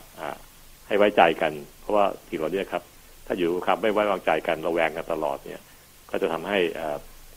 [0.87, 2.83] ให้ไว้ใจกัน เพราะว่าทีเราเนี่ยครับ
[3.27, 5.61] ถ้าอยู่ครับไม่ไว้วางใจกันระแวงกันตลอดเนี่ย
[6.11, 6.59] ก็จะทำให้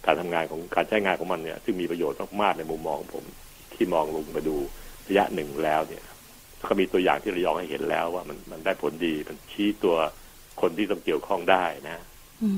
[0.05, 3.25] การทำงานของการใช้งานของมันเนี่ยซึ่งมีประโยชน์มากๆในมุมมองของผม
[3.74, 4.55] ที่มองลงมาดู
[5.07, 6.03] ระยะหนึ่งแล้วเนี่ย
[6.69, 9.96] ก็มีตัวอย่างที่ระยองให้เห็นแล้วว่ามันมันได้ผลดีมันชี้ตัว
[10.62, 11.98] คนที่ต้องเกี่ยวข้องได้นะ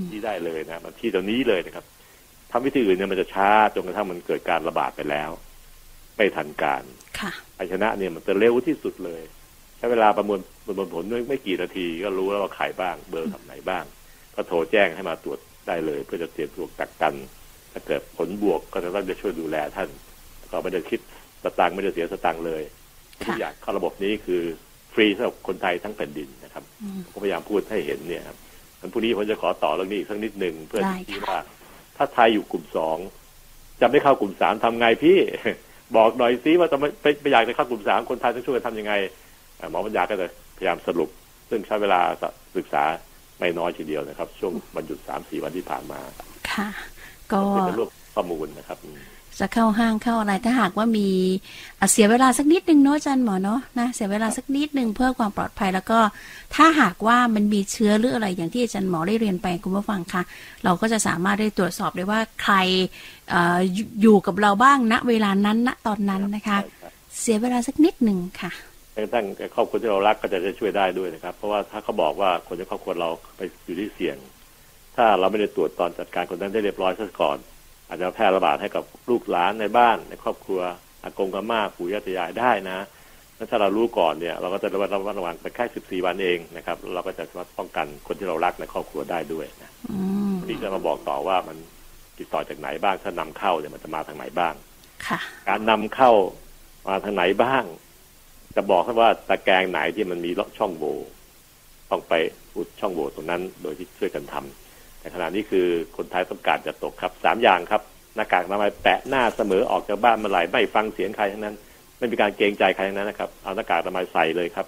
[0.10, 1.86] ที่ได้เลยนะมันที่ตรงนี้เลยนะครับ
[2.52, 5.30] ทำวิธีอื่นเนี่ยมันจะช้าจนกระทั่งมันเกิดการระบาดไปแล้ว
[6.16, 6.84] ไม่ทันการ
[7.56, 9.22] ไอชนะเนี่ยมันจะเร็วที่สุดเลย
[9.78, 13.84] ใช้เวลาประมวลประมวลผลไม่กี่นาทีก็รู้แล้วว่าใครบ้าง เบอร์ทำไหนบ้าง
[14.36, 17.14] ก็โทรแจ้งให้มาตรวจได้เลย เพื่อจะเตรียมตัวกักกัน
[17.72, 19.90] ถ้าเกิดผลบวกก็จะต้องจะช่วยดูแลท่าน
[20.52, 21.00] ก็ไม่ได้คิด
[21.44, 22.64] สตางค์ไม่ได้เสียสตางค์เลย
[23.26, 24.44] ทุกอย่างเข้าระบบนี้คือ
[24.94, 26.64] ฟรีสำหรับคนไทยทั้งแผ่นดินนะครับ
[27.12, 28.38] ผมพยายามพูดให้เห็นเนี่ยครับ
[28.80, 31.38] วันพรุ่งนี้ผมจะขอต่อเรื่องนี้อีกสักนิดหนึ่งเพื่อที่ว่า
[31.98, 32.98] ถ้าไทยอยู่กลุ่มสอง
[33.82, 35.18] จะไม่เข้ากลุ่มสามทำไงพี่
[35.96, 36.90] บอกหน่อยซิว่าจะไม่
[37.22, 38.94] ไปอยากจะเข้ากลุ่มสามคนไทยต้องช่วยกันทำยังไง
[39.72, 41.10] หมอปัญญาก็จะพยายามสรุป
[41.50, 42.00] ซึ่งใช้เวลา
[42.58, 42.84] ศึกษา
[43.40, 46.00] ไม่น้อยทีเดียวนะครับ ช่วงวันหยุดสามสี่วันที่ผ่านมา
[46.52, 46.70] ค่ะ
[47.32, 48.78] ก็เป็นรวบข้อมูลนะครับ
[49.40, 51.08] จะเข้าห้างเข้าอะไรถ้าหากว่ามี
[51.92, 56.00] เสียเวลาสักนิดนึงเนาะอาจารย์หมอเนาะนะเสียเวลาสักนิดนึงเพื่อความปลอดภัยแล้วก็
[56.56, 60.22] ถ้าหากว่ามันมีเชื้อหรืออะไรอย่างที่อาจารย์หมอได้เรียนไปคุณผู้ฟังคะ
[60.64, 62.56] เราก็จะสามารถได้ตรวจสอบได้ว่าใคร
[63.34, 63.36] อ
[64.02, 66.58] อยู่กับเราบ้างณเวลานั้นณตอนนั้นนะคะ
[67.22, 68.52] เสียเวลาสักนิดหนึ่งค่ะ
[69.14, 74.18] ทั้งครอบครัวที่เรารักก็จะช่วยได้ด้วยนะครับ เพราะว่าถ้าเขาบอกว่าคนในครอบครัวเราไปอยู่ที่เสี่ยง
[74.96, 77.38] ถ้าเราไม่ได้ตรวจตอนจัดการคนนั้นได้เรียบร้อยซะก่อน
[77.90, 80.62] อาจจะแพร่ระบาดให้กับลูกหลานในบ้านในครอบครัว
[81.04, 82.80] อากงกับม่าปู่ย่าตายายได้นะ
[83.52, 89.72] ถ้าเรารู้ก่อนเนี่ย เราก็จะระวัดระวัดระวังไปแค่สิบสี่วันเองนะครับ เราก็จะสามารถป้องกันคนที่เรารักในครอบครัวได้ด้วยนะ
[90.48, 91.58] นี่จะมาบอกต่อว่ามัน
[92.18, 94.54] ติดต่อจากไหนบ้างถ้านำเข้าเนี่ยมันจะมาทางไหนบ้าง
[95.48, 96.12] การนำเข้า
[96.88, 97.64] มาทางไหนบ้าง
[98.56, 100.98] จะบอกว่าตะแกรงไหนที่มันมีช่องโหว่
[101.92, 102.14] ต้องไป
[102.56, 104.69] อุดช่องโหว่ตรงนั้น โดยที่ช่วยกันทำ
[105.00, 107.82] แต่ขณะนี้คือคนไทยต้องการจะตกครับสามอย่างครับ
[108.16, 111.56] หน้ากากอนามัยแปะหน้าเสมอออกจากบ้านเมื่อไหร่ไม่ฟังเสียงใครทั้งนั้น
[111.98, 114.68] ไม่มีการเกรงใจใครทั้งนั้นนะครับเอาหน้ากากอนามัยใส่เลยครับ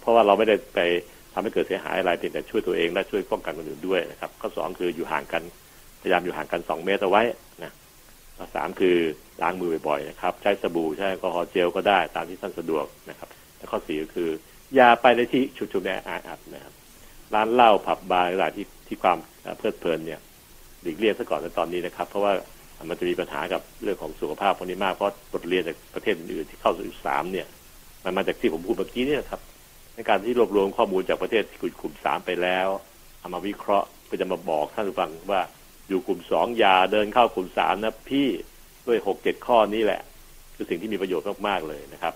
[0.00, 0.80] เพราะว่าเราไม่ได้ไป
[1.32, 5.42] ทำให้เกิดเสียหายอะไรเพียงแต่ช่วยตัวเองและช่วยป้องกันคนอื่นด้วยนะครับ ข้อสองคืออยู่ห่างกัน
[6.02, 7.22] พยายามอยู่ห่างกันสองเมตรเอาไว้
[7.62, 7.72] นะ
[8.38, 8.96] ข้อสามคือ
[9.42, 14.30] ล้างมือบ่อยๆนะครับ ใช้สบู่ใช้แอลกอฮอล์เจลก็ได้ตามที่ท่านสะดวกนะครับ และข้อสี่ก็คือ
[14.74, 15.90] อย่าไปในที่ชุดชุมแอ
[16.28, 16.74] อัดนะครับ
[17.34, 19.18] ร้านเหล้าผับบาร์อะไรที่ที่ความ
[19.58, 20.20] เพลิดเพลินเนี่ย
[20.82, 22.32] หลีกเลี่ยงซะก่อนในตอนนี้นะครับ เพราะว่า
[22.88, 27.46] มันจะมีปัญหากับเรื่องของสุขภาพพวกนี้มากเพราะบทเรียนจากประเทศอื่นที่เข้าสู่สามเนี่ย
[28.04, 29.40] มันมาจากที่ผมพูดเมื่อกี้เนี่ยครับ
[29.94, 32.68] ในการที่รวบรวมข้อมูลจากประเทศที่กลุ่มสามไปแล้ว
[33.18, 35.40] เอามาวิเคราะห์เพื่อจะมาบอกท่านผู้ฟังว่า
[35.88, 38.28] อยู่กลุ่มสองอย่าเดินเข้ากลุ่มสามนะพี่
[38.86, 40.00] ด้วยหกเจ็ดข้อนี้แหละ
[40.54, 42.12] คือสิ่งที่มีประโยชน์มากๆเลยนะครับ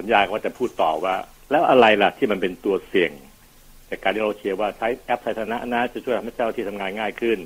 [0.00, 1.14] สัญญาว่าจะพูดต่อว่า
[1.50, 3.12] แล้วอะไรล่ะที่มันเป็นตัวเสี่ยง
[3.86, 7.38] แต่การที่เราเชียร์ว่าใช้แอปไทยธนะนะจะช่วยทำให้เจ้าที่ทำงานง่ายขึ้น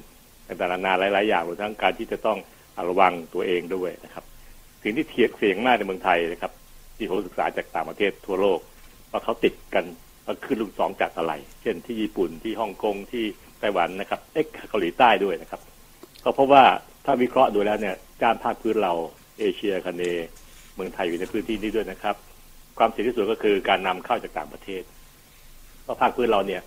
[0.47, 2.39] ต่างๆนานาหลาย ๆ อย่างรวมทั้งการที่จะต้อง
[2.89, 4.25] ระวังตัวเองด้วยนะครับ
[4.83, 6.53] สิ่งที่เทียบเสี่ยงมากในเมืองไทยนะครับ
[6.97, 8.59] ที่ผมศึกษาจากต่างประเทศทั่วโลก
[9.11, 9.85] ว่าเขาติดกัน
[10.27, 13.25] ว่าขึ้นลูกสองจากอะไร เช่นที่ญี่ปุ่นที่ฮ่องกงที่
[13.61, 15.61] ไต้หวันนะครับเอ็กเกาหลีใต้ด้วยนะครับ
[16.25, 16.63] ก็เพราะว่า
[17.05, 18.93] ถ้าวิเคราะห์ดูแล้วเนี่ยการภาคพื้นเรา
[19.39, 20.03] เอเชียคเน
[20.75, 22.17] เมืองไทยอยู่ในพื้นที่นี้ด้วยนะครับ
[22.79, 24.83] ความเสี่ยงที่สุดก็คือการนำเข้าจากต่างประเทศ
[25.83, 26.63] เพราะภาคพื้นเราเนี่ย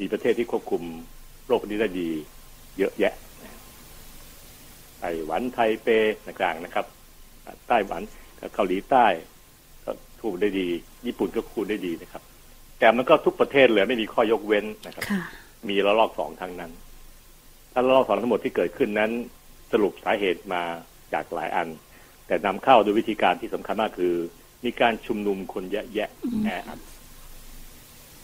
[0.00, 0.82] มีประเทศที่ควบคุม
[1.46, 2.08] โรคนี้ได้ดี
[2.78, 3.14] เยอะแยะ
[5.00, 5.88] ไต้หวันไทเป
[6.26, 6.86] ต่างๆนะครับ
[7.68, 8.02] ไต้หวัน
[8.54, 9.06] เกาหลีใต้
[9.84, 10.68] ก็คูได้ดี
[11.06, 12.22] ญี่ปุ่นก็คูได้ดีนะครับ
[12.78, 15.22] แต่มันก็ทุกประเทศเลยไม่มีข้อยกเว้นนะครับค่ะ
[15.68, 16.72] มีระลอกสองทั้งนั้น
[17.72, 19.10] ถ้าระลอกสองทั้งหมดที่เกิดขึ้นนั้น
[19.72, 20.62] สรุปสาเหตุมา
[21.12, 21.68] จากหลายอัน
[22.26, 24.14] แต่นำเข้าโดยวิธีการที่สำคัญมากคือ
[24.64, 26.08] มีการชุมนุมคนแยะแยะ
[26.44, 26.80] แออัด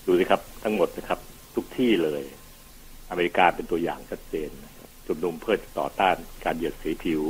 [0.06, 1.20] ดูสิครับ ทั้งหมดนะครับ
[1.54, 2.22] ทุกที่เลย
[3.10, 7.22] อเมริกาเป็นตัวอย่างชัดเจนนะครับชุมนุมเพื่อต่อต้านการเหยียดสีผิว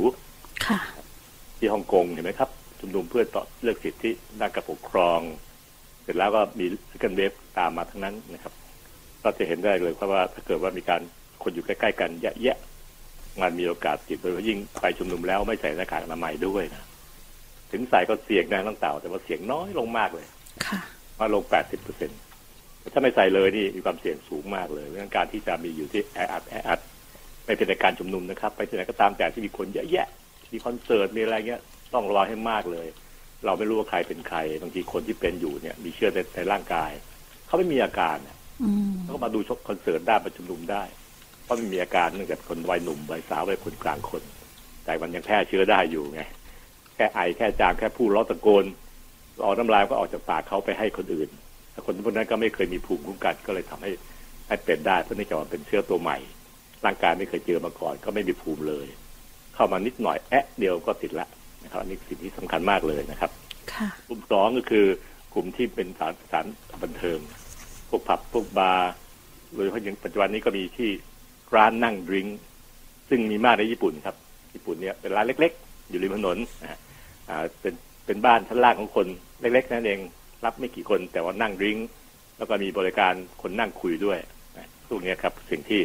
[0.65, 0.79] ค่ะ
[1.57, 5.19] ที่ฮ่องกงเห็นไหมครับ ชุมนุมเพื่อต่อเลือกสิทธิด้านการปกครอง
[6.03, 8.53] เสร็จแล้วก็มีสกันเวฟตามมาทั้งนั้นนะครับ
[9.23, 11.01] ก็จะเห็นได้เลยเพราะว่าถ้าเกิดว่ามีการ
[11.43, 16.83] คนอยู่ใกล้ๆกันแยะๆมันมีโอกาสติดโดยเฉพาะยิ่งไปชุมนุมแล้วไม่ใส่หน้ากากอนามัยด้วยนะ
[17.71, 20.27] ถึงใส่ก็เสี่ยงนะตั้งเต่าแต่ว่าเสี่ยงน้อยลงมากเลย
[20.65, 20.79] ค่ะ
[21.19, 22.11] มาลง 80เปอร์เซ็น
[22.93, 26.79] ถ้าไม่ใส่เลยนี่มีความเสี่ยงสูงมากเลยเรื่องการที่จะมีอยู่ที่แออัดแออัด
[27.45, 30.07] ไม่เป็นในการชุมนุมนะครับ ไปที่ไหนก็ตามแต่ที่มีคนเยอะแยะ
[30.53, 31.61] มีคอนเสิร์ตมีอะไรเงี้ย
[31.93, 32.87] ต้องระวังให้มากเลย
[33.45, 36.91] เราไม่รู้ว่าใครเป็นใครบางทีคนที่เป็นอยู่เนี่ย มีเชื้อในในร่างกาย
[37.47, 40.83] เขาไม่มีอาการเนี่ยอืมเขาก็มาดูชกคอนเสิร์ตได้มาชุมนุมได้
[41.43, 44.23] เพราะไม่มีอาการเนื่องจากคนวัยหนุ่มวัยสาววัยคนกลางคน
[44.85, 46.21] แต่มันยังแพร่เชื้อได้อยู่ไง
[46.95, 48.65] แค่ไอแค่จามแค่พูดร้องตะโกน
[49.43, 51.29] ออกน้ำลายก็ออกจากปากเขาไปให้คนอื่น
[51.71, 53.91] แต่คนพวกนั้นก็ไม่เคยมีภูมิคุ้มกันก็เลยทำให้
[54.47, 56.17] ให้เป็นได้เพราะเนื่องจากว่าเป็นเชื้อตัวใหม่
[56.85, 58.87] ร่างกายไม่เคยเจอมาก่อน ก็ไม่มีภูมิเลย
[59.55, 61.27] เข้ามานิดหน่อยแอะเดียวก็ติดละ
[61.63, 63.31] นะครับอันนี้สิ่งที่สำคัญมากเลยนะครับ
[63.73, 64.85] ค่ะกลุ่มสองก็คือ
[65.33, 66.45] กลุ่มที่เป็นสถานสถาน
[66.83, 67.19] บันเทิง
[67.89, 68.91] พวกผับพวกบาร์
[69.53, 70.89] โดยเฉพาะอย่างปัจจุบันนี้ก็มีที่
[71.55, 72.39] ร้านนั่งดริงก์
[73.09, 74.15] ซึ่งมีมากในญี่ปุ่นครับ
[74.53, 76.79] ญี่ปุ่นเนี่ยเป็นร้านเล็ก ๆ อยู่ริมถนนนะฮะ
[77.29, 77.73] อ่าเป็น
[78.05, 79.07] เป็นบ้านชั้นล่างของคน
[79.41, 79.99] เล็กๆนั่นเอง
[80.45, 81.77] รับไม่กี่คนแต่ว่านั่งริ้ง
[82.37, 84.19] แล้วก็มีบริการคนนั่งคุยด้วย
[84.87, 85.81] พวกนี้ครับสิ่งที่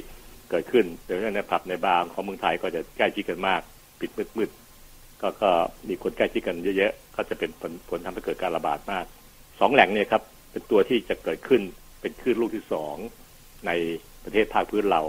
[0.51, 3.61] เกิดขึ้นโดยเฉพาะในผับในบาร์ของเมืองไทยก็จะใกล้ชิดกันมาก
[4.01, 5.51] ปิดมืดๆก็ก็
[5.89, 9.05] มีคนใกล้ชิดกันเยอะๆก็จะเป็นผลผลทำให้เกิดการระบาดมาก
[9.61, 11.63] สองแหล่งเนี่ยครับเป็นตัวที่จะเกิดขึ้น
[12.01, 12.97] เป็นคลื่นลูกที่สอง
[13.67, 13.71] ใน
[14.25, 15.03] ประเทศภาคพื้นเรา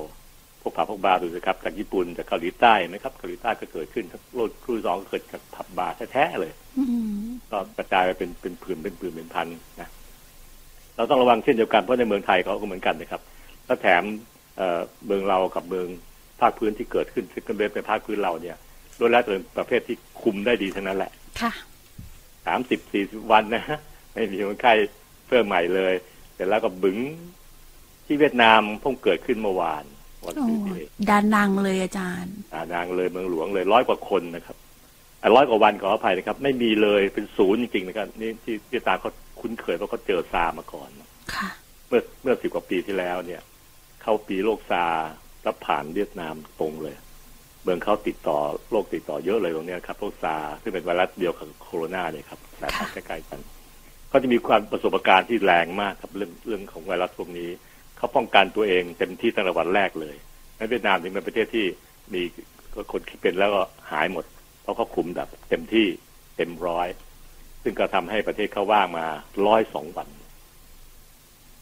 [0.62, 4.06] พวกผับพวกบาร์ดูสิครับจากญี่ปุ่นจากเกาหลีใต้ไหมครับเกาหลีใต้ก็เกิดขึ้น
[4.38, 6.84] ลูกคลื่นสองก็เกิดจากผับบาร์แท้ๆเลยอื
[7.22, 9.48] มก็กระจายไปเป็นเป็นผื่นเป็นผื่นเป็นพัน
[9.82, 9.90] นะ
[10.96, 13.22] เราต้องระวังเช่นเดียวกันเพราะในเมืองไทยเขาก็เหมือนกันนะครับ
[13.66, 14.04] แล้วแถม
[14.58, 15.88] เอ่อเมืองเรากับเมือง
[16.40, 18.58] ภาคพื้นที่เกิดขึ้นซึ่งกันเป็นภาคพื้นเราเนี่ย
[18.98, 21.52] โดยแล้วเป็นประเภทที่คุมได้ดีทั้งนั้นแหละค่ะ
[22.46, 23.64] สามสิบสี่สิบวันนะ
[24.14, 24.74] ไม่มีคนไข้
[25.28, 25.94] เพิ่มใหม่เลย
[26.34, 26.98] เสร็จแล้วก็บึง
[28.06, 29.84] ที่เวียดนามเพิ่งเกิดขึ้นเมื่อวาน
[30.26, 34.58] วันโอ้ศุกร์นี้ดานังเลยอาจารย์อ่านางเลยเมืองหลวงเลยร้อยกว่าคนนะครับ
[35.22, 40.90] อะร้อยกว่าวันขออภัยนะครับ ไม่มีเลยเป็นศูนย์จริงๆนะครับนี่ที่เวียดนามเขาคุ้นเคยเพราะเขาเจอซามาก่อน
[41.36, 41.50] ค่ะ
[41.88, 43.42] เมื่อเมื่อสิบกว่าปีที่แล้วเนี่ย
[44.02, 44.86] เข้าปีโรคซา
[45.44, 46.96] แล้วผ่านเวียดนามตรงเลย
[47.64, 48.40] เมืองเขาติดต่อ
[48.72, 53.40] โรคติดต่อเยอะเลยตรงเนี้ยครับโรคซาซึ่งเป็นไวรัสเดียวกับโคโรนาเนี่ยครับสายพันธุ์ใกล้ๆกัน
[54.10, 57.50] เขาจะมีความประสบการณ์ที่แรงมากครับเรื่องเรื่องของไวรัสพวกนี้
[58.02, 60.16] เขาป้องกันตัวเองเต็มที่ตั้งแต่วันแรกเลย
[60.58, 61.66] ในเวียดนามถึงเป็นประเทศที่
[62.14, 62.22] มี
[62.92, 63.62] คนที่เป็นแล้วก็
[63.92, 64.26] หายหมด
[64.62, 65.88] เพราะเขาคุมแบบเต็มที่
[66.38, 66.88] เต็มร้อย
[67.64, 69.06] ซึ่งก็ทำให้ประเทศเขาว่างมา
[69.48, 70.08] ร้อยสองวัน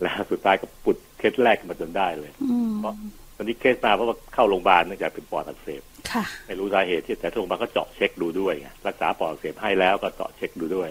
[0.02, 2.94] แล้วสุดท้ายก็ปุดเคสแรกขึ้นมาจนได้เลยอืมเพราะ
[3.36, 10.90] ตอนนี้เคสมาเพราะว่าเข้าโรงพยาบาลเนื่องจากเป็นปอดอักเสบค่ะไม่รู้สาเหตุที่แต่โรงพยาบาลก็เจาะเช็คดูด้วยไงรักษาปอดอักเสบให้แล้วก็เจาะเช็คดูด้วย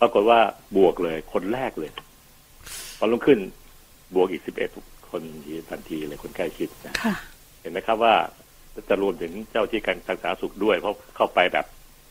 [0.00, 0.38] ปรากฏว่า
[0.76, 1.90] บวกเลยคนแรกเลย
[2.98, 3.38] ตอนรุ่งขึ้น
[4.14, 4.70] บวกอีกสิบเอ็ด
[5.10, 7.14] คนทีทันทีเลยคนใกล้ชิดนะค่ะ
[7.60, 8.14] เห็นไหมครับว่า
[8.88, 11.66] จะรวมถึงเจ้าที่การทางสาธารณสุขด้วย เพราะเข้าไปแบบ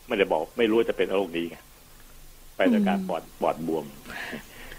[0.08, 1.56] ไม่ได้บอก ไม่รู้ว่าจะเป็นโรคนี้ไง
[2.56, 3.84] ไปด้วยการอืมปอดปอดบวม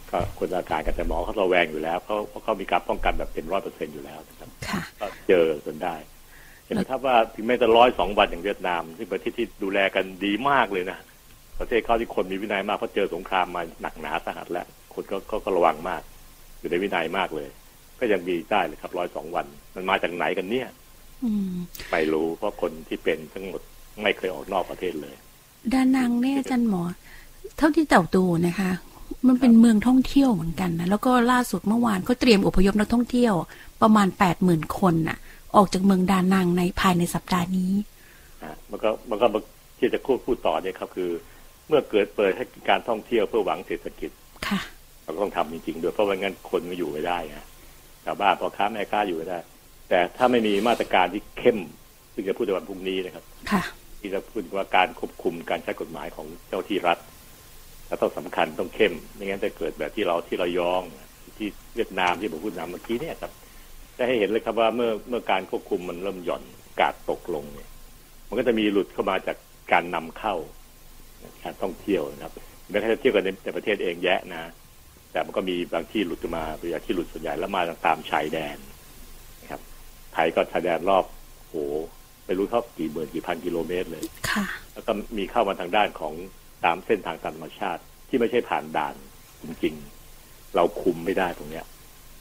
[0.10, 5.96] ก็คนอาการกันแต่หมอเขาระแวงอยู่แล้วเพราะเพราะเขามีการป้องกันแบบเป็นร้อยเปอร์เซ็นอยู่แล้วนะครับค่ะก็เจอจนได้
[6.66, 10.98] เห็นไหมครับว่าถึงแม้จะร้อยสองวันอย่างเวียดนามที่งประเทศที่ดูแลกันดีมากเลยนะ
[11.60, 16.02] ประเทศเขาที่คนมีวินัยมากเพราะเจอสงครามมาหนักหนาสาหัสแล้วคนก็ก็ก็ระวังมาก
[16.60, 17.50] อยู่ในวินัยมากเลย
[18.00, 20.68] ก็ยังมีได้เลยครับร้อยสองวัน มันมาจากไหนกันเนี่ย
[21.24, 21.54] อืม
[21.92, 23.62] ไม่รู้เพราะคนที่เป็นทั้งหมด
[24.04, 25.16] ไม่เคยออกนอกประเทศเลย
[25.74, 26.84] ดานังเนี่ยอาจารย์หมอ
[27.58, 28.72] เท่าที่เต่าตูนะคะ
[29.28, 33.34] มันเป็นเมืองท่องเที่ยวเหมือนกันนะแล้วก็ล่าสุดเมื่อวานก็เตรียมอพยพนักท่องเที่ยว
[33.82, 35.18] ประมาณแปดหมื่นคนน่ะ
[35.56, 37.72] ออกจากเมืองดานังในภายในสัปดาห์นี้
[38.44, 39.28] อะมันก็มันก็
[39.80, 41.12] ที่จะพูดพูดต่อเนี่ยครับคือ
[41.68, 44.12] เมื่อเกิดเปิดให้การท่องเที่ยวเพื่อหวังเศรษฐกิจ
[44.48, 44.60] ค่ะ
[45.08, 47.48] เราก็ต้องทำจริงๆด้วยเพราะว่างั้นคนก็อยู่ไม่ได้นะ
[48.06, 49.40] ชาวบ้านพ่อค้าแม่ค้าอยู่ไม่ได้
[49.90, 51.60] แต่ถ้าไม่มีมาตรการที่เข้ม
[52.14, 53.64] ซึ่งจะพูดในวันพรุ่งนี้นะครับค่ะ
[54.00, 56.98] ที่จะพูดว่าการควบคุมการใช้กฎหมายของเจ้าที่รัฐ
[57.88, 60.82] และต้องสำคัญต้องเข้มไม่งั้นจะเกิดแบบที่เราที่เรายอง
[61.38, 63.32] ที่เวียดนามที่ผมพูดนามเมื่อกี้เนี่ยครับ
[63.98, 66.44] จะให้เห็นเลยครับว่าเมื่อเมื่อการควบคุมมันเริ่มหย่อน
[66.80, 67.70] กาดตกลงเนี่ย
[68.28, 69.38] มันก็จะมีหลุดเข้ามาจาก
[69.72, 70.36] การนำเข้า
[71.44, 72.34] การท่องเที่ยวนะครับ
[72.70, 74.52] แม้กระทั่งเที่ยวกันในประเทศเองแยะนะ
[75.12, 78.58] แต่มันก็มีบางที่หลุดมาตัวอย่างที่หลุดส่วนใหญ่แล้วมาตามชายแดน
[79.42, 79.62] นะครับ
[80.14, 81.06] ไทยก็ชายแดนรอบ
[81.48, 81.56] โห
[82.26, 86.14] ไปรู้เท่ากี่หมื่นกี่พันกิโลเมตรเลยค่ะ แล้วก็มีเข้ามาทางด้านของ
[86.66, 88.96] ตามเส้นทางธรรมชาติ ที่ไม่ใช่ผ่านด่าน
[89.44, 91.66] จริงๆ เราคุมไม่ได้ตรงเนี้ย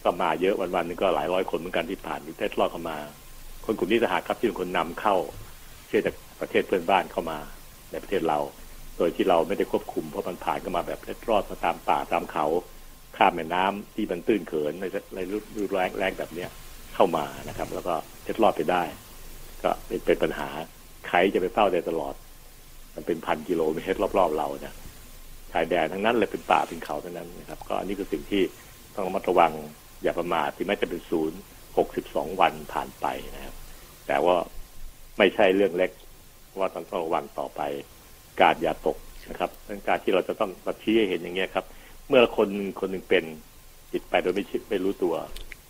[0.05, 2.99] ก็มาเยอะวันๆนึงก็หลายร้อยคนเหมือนกันที่ผ่านหรือเทศลอดเข้ามา
[3.64, 5.16] คนกลุ่มนี้ทหารครับที่เป็นคนนำเข้า
[5.87, 7.38] เชื่อจากประเทศเพื่อนบ้านเข้ามา
[7.90, 8.38] ในประเทศเรา
[8.99, 12.46] โดยที่เราไม่ได้ควบคุมเพราะมันผ่านเข้ามาแบบเล็ดรอดมาตามป่าตามเขา
[13.18, 16.50] ข้ามแม่น้ำที่มันตื้นเขินในในฤดูแรงแรงแบบเนี้ย
[16.94, 18.83] เข้ามานะครับ แล้วก็เล็ดรอดไปได้
[19.62, 20.48] ก็เป็นเป็นปัญหา
[21.09, 22.14] ใครจะไปเฝ้าได้ตลอด
[22.94, 24.74] มันเป็นพันกิโลเมตรรอบๆเรานะ
[25.52, 28.42] ชายแดนทั้งนั้นเลยเป็นป่าเป็นเขาทั้งนั้นนะครับ ก็อันนี้คือสิ่งที่
[28.94, 29.52] ต้องระมัดระวัง
[30.02, 31.38] อย่าประมาทถึงแม้จะเป็นศูนย์
[31.76, 33.55] หกสิบสองวันผ่านไปนะครับ
[34.07, 34.35] แต่ว่า
[35.18, 35.90] ไม่ใช่เรื่องเล็ก
[36.59, 37.61] ว่าต้องต้องระวังต่อไป
[38.40, 38.96] การอย่าตก
[39.31, 41.64] นะครับเรื่องการที่เราจะต้องมาชี้ให้เห็นอย่างเงี้ยครับ
[42.09, 42.49] เมื่อคน
[42.81, 43.25] คนหนึ่งเป็น
[43.92, 45.14] ติดไปโดยไม่ไม่รู้ตัว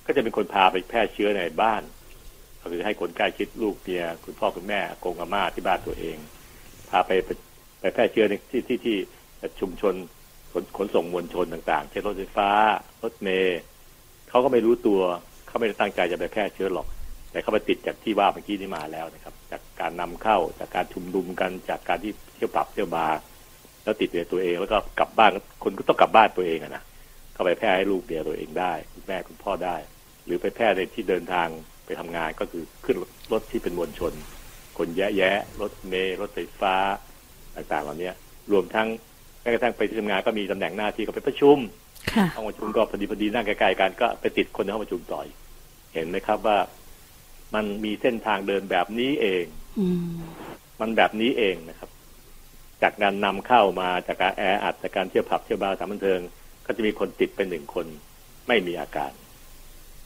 [0.07, 1.83] ก็จะเป็นคนพาไปแพร่เชื้อในบ้าน
[2.61, 6.16] ก็คือให้คนใกล้ชิดลูกเมียคุณพ่อคุณแม่กงอาม่าที่บ้านตัวเอง
[6.90, 7.11] พาไป
[7.81, 8.96] ไปแพร่เชื้อในที่ที่ที่
[9.61, 9.94] ชุมชน
[10.53, 12.51] ขนขนส่งมวลชนต่างๆ เช่นรถไฟฟ้า
[13.03, 13.61] รถเมล์
[14.29, 15.01] เขาก็ไม่รู้ตัว
[15.46, 16.87] เขาไม่ได้ตั้งใจจะไปแพร่เชื้อหรอก
[17.31, 23.18] แต่เขาไปติดจากที่ว่าเมื่อกี้นี้มาแล้วนะครับ จากการนำเข้าจากการชุมนุมกันจากการที่เที่ยวปรับเที่ยวบาร์
[23.87, 25.31] แล้วติดในตัวเอง แล้วก็กลับบ้าน
[25.64, 26.83] คนก็ต้องกลับบ้านตัวเองอะนะ
[27.37, 29.77] ก็ไปแพร่ให้ลูกเมียตัวเองได้คุณแม่คุณพ่อได้
[30.25, 31.49] หรือไปแพร่ในที่เดินทาง
[31.87, 32.96] ไปทำงานก็คือขึ้น
[33.33, 34.12] รถที่เป็นมวลชน
[34.79, 36.75] คนแยะแยะรถเมล์รถไฟฟ้า
[37.57, 38.11] ต่างๆเหล่านี้
[38.53, 38.88] รวมทั้ง
[39.40, 41.59] แม้กระทั่งไปที่ทำงานก็มีตำแหน่งหน้าที่ก็ไปประชุม
[42.12, 45.27] ค่ะห้องประชุมก็พอดีพอดีนั่งใกล้ๆกันก็ไปติดคนในห้องประชุมต่อย
[45.94, 46.59] เห็นไหมครับว่า
[47.55, 49.44] มันมีเส้นทางเดินแบบนี้เอง
[49.79, 50.16] อืม
[50.81, 51.90] มันแบบนี้เองนะครับ
[52.82, 56.20] จากการนำเข้ามาจากการแออัดจากการเที่ยวผับเที่ยวบาร์สถานบันเทิง
[56.66, 57.86] ก็จะมีคนติดเป็นหนึ่งคน
[58.48, 59.12] ไม่มีอาการ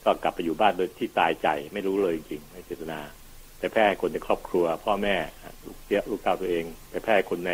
[0.03, 2.99] ก็กลับไปอยู่บ้านโดยที่ตายใจไม่รู้เลยจริงๆไม่เจตนา
[3.59, 5.15] ไปแพร่คนในครอบครัว พ่อแม่
[5.65, 7.51] ลูกเตี้ยลูกเต้าตัวเอง ไปแพร่คนใน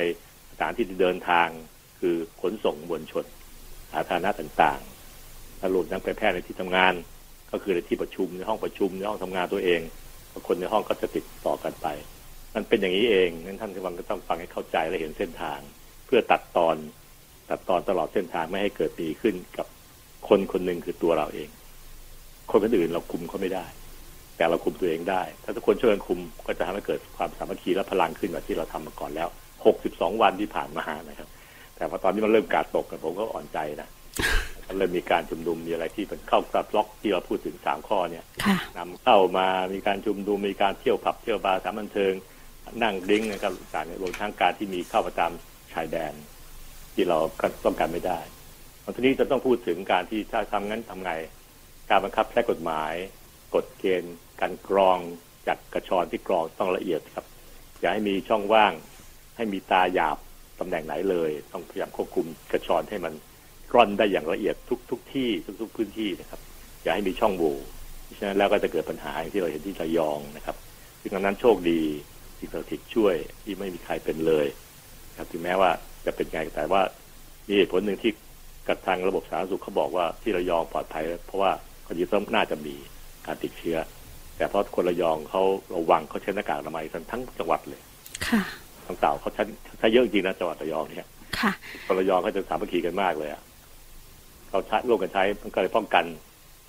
[0.52, 1.48] สถานที่เดินทาง
[2.00, 3.26] คือขนส่งมวลชน
[3.92, 6.94] สาธารณะต่างๆถ้ารวมทั้งไปแพร่ในที่ทำงาน
[7.52, 9.82] ก็คือในที่ประชุมในห้องประชุมในห้องทำงานตัวเอง
[10.48, 11.88] คนในห้องก็จะติดต่อกันไป
[12.58, 15.60] มันเป็นอย่างนี้เองนั้นท่านฟังก็ต้องฟังให้เข้าใจและเห็นเส้นทาง
[16.06, 16.76] เพื่อตัดตอน
[17.50, 19.68] ตัดตอนตลอดเส้นทางไม่ให้เกิดมีขึ้นกับ
[20.28, 21.50] คนคนหนึ่งคือตัวเราเอง
[22.52, 23.66] คนคนอื่นเราคุมเขาไม่ได้
[24.38, 29.30] แต่เราคุมตัวเองได้ ถ้าทุกคนช่วยกันคุมก็จะทำให้เกิดความสามัคคีและพลังขึ้นกว่าที่เราทำมาก่อนแล้ว
[29.76, 31.28] 62วันที่ผ่านมานะครับ
[31.76, 33.90] แต่พอตอนนี้มันเริ่มกาดตกกันผมก็อ่อนใจนะ
[34.66, 42.14] ก็เริ่มมีการชุมนุมมีอะไรที่เป็นเข้ากับล็อกที่เราพูดถึงสามข้อเนี่ยค่ะนำเข้ามามีการชุมนุมมีการเที่ยวผับเที่ยวบาร์สถานบันเทิง
[42.84, 45.32] นั่งดิ้งนะครับต่างๆรวมทั้งการที่มีเข้ามาตาม
[45.74, 46.14] ชายแดน
[46.94, 48.20] ที่เราก็ต้องการไม่ได้
[48.96, 51.12] ทีนี้จะต้องพูดถึงการที่ถ้าทำงั้นทำไง
[51.90, 52.94] การบังคับใช้กฎหมาย
[53.56, 55.00] กฎเกณฑ์ การกรอง
[55.48, 57.26] จากกระชอนที่กรองต้องละเอียดครับ
[57.80, 58.74] อย่าให้มีช่องว่าง
[59.38, 60.18] ให้มีตาหยาบ
[60.60, 63.14] ตำแหน่งไหนเลย ต้องพยายามควบคุมกระชอนให้มัน
[63.74, 65.30] ร่อนได้อย่างละเอียดทุกทุกที่
[65.62, 66.40] ทุกๆพื้นที่นะครับ
[66.84, 67.58] อย่าให้มีช่องโหว่
[68.20, 70.56] ฉะนั้นแล้วก็จะเกิดปัญหาอย่างที่เราเห็นที่ระยองนะครับ
[71.02, 71.82] ซึ่งตอนนั้นโชคดี
[72.38, 74.48] ที่เราถิดช่วยที่ไม่มีใครเป็นเลย
[75.18, 75.72] ครับถึงแม้ว่า
[76.06, 76.82] จะเป็นไงแต่ว่า
[77.48, 78.12] มีเหตุผลหนึ่งที่
[78.68, 81.52] กับทางระบบสาธารณสุขเขาบอกว่าที่ระยองปลอดภัย เพราะว่า
[81.84, 82.76] เขายึดต้องน่าจะมี
[83.26, 83.78] การติดเชื้อ
[84.38, 85.42] แต่เพราะคนระยองเขา
[85.76, 87.82] ระวังเขาใช้หน้ากากอนามัยกันทั้งจังหวัดเลย
[88.28, 88.42] ค่ะ
[88.86, 89.44] ทั้งเต่าเขาใช้
[89.80, 91.52] ใช้เยอะจริงนะจังหวัดระยองเนี่ยค่ะ
[91.86, 93.42] คนระยองเขาจะสามัคคีกันมากเลยอะ
[94.50, 96.06] เขาใช้ร่วมกันใช้มันก็เลยป้องกัน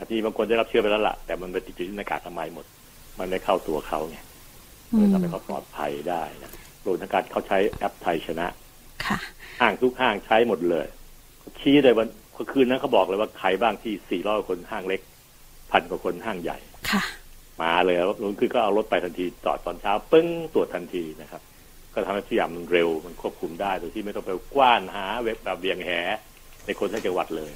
[0.09, 2.67] ทีนี้บางคนได้รับเชื้อไปแล้วล่ะแต่มันไปติดอยู่ที่หน้ากากอนามัยหมด
[3.19, 4.28] มันไม่เข้าตัวเขาไงอื
[4.91, 6.53] เลยมทำให้เขาปลอดภัยได้นะ
[6.87, 8.47] รวมทั้งการเขาใช้แอปไทยชนะ
[9.07, 9.19] ค่ะ
[9.61, 10.87] ห้างทุกห้างใช้หมดเลย
[11.39, 12.09] เขาชี้เลยวัน
[12.53, 15.01] คืนนั้นเขาบอกเลยว่าใครบ้างที่สี่ร้อยคนห้างเล็ก
[15.71, 16.59] พันกว่าคนห้างใหญ่
[16.91, 17.03] ค่ะ
[17.63, 21.43] มาเลยครับลุงคือก็เอารถไปทันทีจอดตอนเช้าปึ้งตรวจทันทีนะครับ
[21.95, 25.91] ก็ทำให้ทุกอย่างมันเร็วมันควบคุมได้โดยที่ไม่ต้องไปกว้านหาเว็บแบบเวียงแห
[26.67, 27.53] ในคนทั้งจังหวัดเลย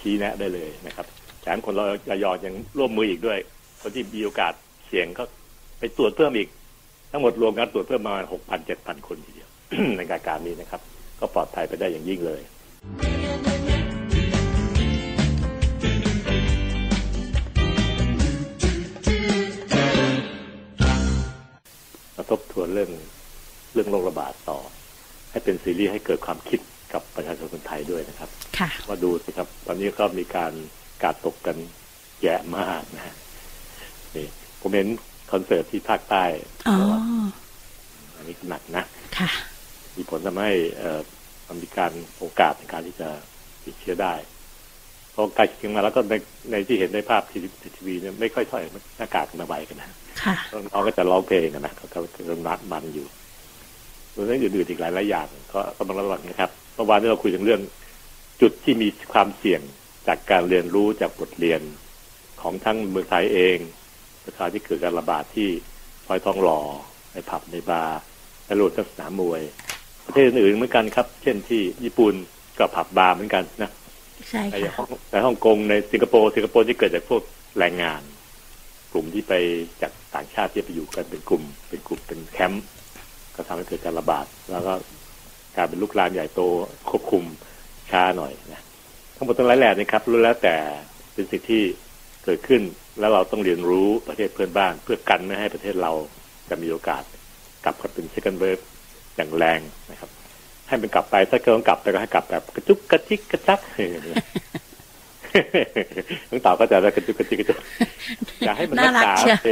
[0.00, 1.06] ชี้แนะได้เลยนะครับ
[1.42, 3.38] แถมคนเราระยองยังร่วมมืออีกด้วย
[3.82, 4.52] คนที่มีโอกาส
[4.86, 5.24] เสี่ยงก็
[5.78, 6.48] ไปตรวจเพิ่มอีก
[7.16, 9.50] ทั้งหมดรวมกันตรวจเพิ่มประมาณหกพันเจ็ดพันคนทีเดียว
[9.96, 10.80] ในการการนี้นะครับ
[11.20, 12.40] ก็ปลอดภัยไปได้อย่างยิ่งเลย
[22.16, 22.90] มาทบทวนเรื่อง
[23.72, 24.58] เรื่องโรคระบาดต่อ
[25.30, 26.60] ให้เป็นซีรีส์ให้เกิดความคิด
[26.92, 30.52] กับประชาชนคนไทยด้วยนะครับค่ะมาดูสิครับ ตอนนี้ก็มีการ
[31.02, 31.56] กาดตกกัน
[32.22, 33.14] แย่มากนะฮะ
[34.16, 34.26] นี่
[34.62, 34.88] ผมเห็น
[35.32, 36.24] คอนเสิร์ตที่ภาคใต้
[38.14, 38.84] อ๋ออันนี้หนักนะ
[39.18, 39.30] ค่ะ
[39.96, 41.00] มีผลทำให้เอ่อ
[41.48, 43.08] มันมีการโอกาสในการที่จะ
[43.64, 44.14] ติดเชื้อได้
[45.14, 46.14] พอไกลเคียงมาแล้วก็ใน
[46.52, 47.38] ในที่เห็นในภาพที
[47.76, 48.62] ทีวีเนี่ยไม่ค่อยถอย
[48.96, 49.88] หน้ากากมาใบกันนะ
[50.22, 53.06] ค่ะน้องก็จะร้องเพลงกันนะเขาก็กำลังมันอยู่
[54.14, 57.60] ส่วนเรื่องอื่นๆอีกหลายหลายๆอย่างก็ต้องระวังนะครับเมื่อวานที่เราคุยถึงเรื่อง
[58.42, 59.60] จุดที่มีความเสี่ยง
[60.06, 61.60] จากการเรียนรู้จากบทเรียน
[62.42, 63.58] ของทั้งเมืองไทยเอง
[64.22, 65.48] ประการที่เกิดการระบาดที่
[66.06, 66.60] ซอยทองหล่อ
[67.14, 68.00] ในผับในบาร์
[68.46, 69.42] และรวมทั้งสนามมวย
[70.06, 72.14] ประเทศอื่นๆเหมือนกันครับ เช่นที่ญี่ปุ่น
[72.58, 73.70] ก็ผับบาร์เหมือนกันนะ
[74.30, 77.22] ใช่ในค่ะฮ่องในฮ่องกงในสิงคโปร์สิงคโปร์ที่เกิดจากพวก
[77.58, 78.02] แรงงาน
[78.92, 79.34] กลุ่มที่ไป
[79.82, 82.64] จากต่างชาติที่ไปอยู่กันเป็นกลุ่ม เป็นกลุ่มเป็นแคมป์
[83.34, 84.72] ก็ทำให้เกิดการระบาด แล้วก็
[85.56, 86.40] กลารเป็นลุกลามใหญ่โต
[86.90, 87.24] ควบคุม
[87.90, 88.62] ช้าหน่อยนะ
[89.16, 90.56] ทั้งหมดทั้งหลายแหล่นี่ครับรู้แล้วแต่
[91.14, 91.62] เป็นสิ่งที่
[92.24, 92.62] เกิดขึ้น
[93.00, 95.92] แล้วเราต้องเรียนรู้ประเทศเพื่อนบ้าน เพื่อกันไม่ให้ประเทศเรา
[96.50, 97.02] จะมีโอกาส
[97.64, 98.62] กลับมาเป็น second wave
[99.16, 100.10] อย่างแรงนะครับ
[100.68, 103.60] ให้มันกลับไปถ้าเกิดต้องกลับไปก็ให้กลับแบบกระจุกกระจิกกระจัก
[106.30, 107.58] น้องเต่าก็จะได้กระจุกกระจิกกระจุก
[108.44, 109.48] อย่าให้มันน่ารักษเชียวเท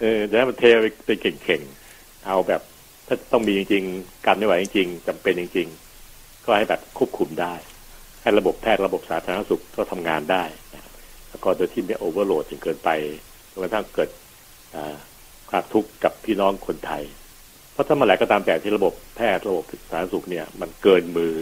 [0.00, 2.60] เอออย่าให้มันเทไปไปเข่งๆเอาแบบ
[3.06, 5.68] ถ้าต้องมีจริงๆการไม่ไหวจริง ๆจำเป็นจริง
[6.06, 7.54] ๆ ก็ให้แบบควบคุมได้
[8.22, 10.92] ให้ระบบแพทย์ระบบสาธารณสุขก็ทำงานได้นะครับ
[11.28, 12.90] แล้วก็โดยที่ไม่โอเวอร์โหลดจนเกินไป
[13.50, 14.10] จนกระทั่งเกิด
[15.54, 17.02] อ่าความทุกข์กับพี่น้องคนไทย
[17.72, 21.34] เพราะถ้าเมื่อไหร่ก็ตามแต่ที่ระบบแพทย์ระบบสาธารณสุขเนี่ย มันเกินมือ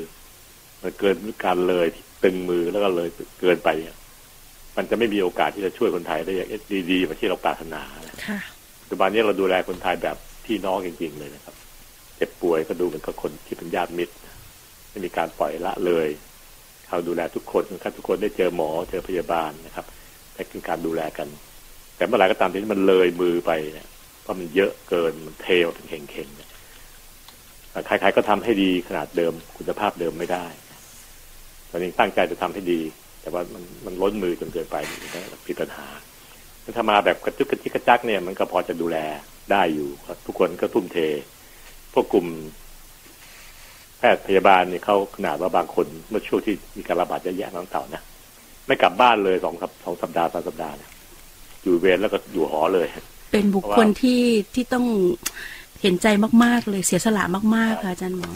[0.83, 1.87] มันเกินการเลย
[2.25, 3.09] ตึงมือแล้วก็เลย
[3.41, 3.97] เกินไปเนี่ย
[4.77, 6.49] มันจะไม่มีโอกาสที่จะช่วยคนไทยได้อย่าง
[6.91, 8.39] ดีๆเหมือนที่เราปรารถนานะค่ะ
[8.81, 11.55] ปัจจุบันนี้เราดูแลคนไทยแบบพี่น้องจริง ๆ เลยนะครับ
[12.17, 14.15] เจ็บป่วยก็ดูเหมือนกับคนที่เป็นญาติมิตร
[14.91, 16.09] ไม่มีการปล่อยละเลย
[16.87, 19.87] เขาดูแลทุกคนนะครับทุกคนได้เจอหมอเจอพยาบาลนะครับ
[20.35, 21.29] แต่คือการดูแลกัน
[21.97, 23.89] แต่เมื่อไหร่ก็ตามที่มันเลยมือไปเนี่ย
[24.23, 26.51] เพราะมันเยอะเกินมันเทวเป็นเข่งๆเนี่ย
[27.87, 30.47] ใครๆก็ทำให้ดีขนาดเดิมคุณภาพเดิมไม่ได้
[31.71, 32.81] ตอนนี้ตั้งใจจะทำให้ดี
[33.21, 35.87] แต่ว่ามันมันล้นมือจนเกินไปมันก็มีปัญหา
[36.77, 38.99] ถ้ามาแบบกระจุกกระจิกกระจักเนี่ยมันก็พอจะดูแล
[39.53, 40.99] ได้อยู่ครับทุกคนก็ทุ่มเท
[41.93, 42.27] พวกกลุ่ม
[43.99, 48.03] แพทย์พยาบาลเนี่ยเขาขนาดว่าบางคนเมื่อช่วงที่มีการระบาดเยอะแยะน้องเต่านะ
[48.67, 50.91] ไม่กลับบ้านเลยสองสัปสองสัปดาห์สามสัปดาห์เนี่ย
[51.63, 52.87] อยู่เวรแล้วก็อยู่หอเลย
[53.33, 54.23] เป็นบุคคลที่
[54.55, 54.87] ที่ต้อง
[55.83, 56.07] เห็นใจ
[56.45, 57.25] มาก ๆ เลยเสียสละ
[57.57, 58.31] มาก ๆ ค่ะอาจารย์หมอ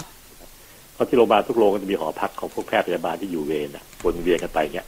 [0.95, 4.87] เพราะที่โรงพยาบาลทุกโรงก็จะมีหอพักของพวกแพทย์พยาบาลที่อยู่เวรนะวนเวียนกันไปเงี้ย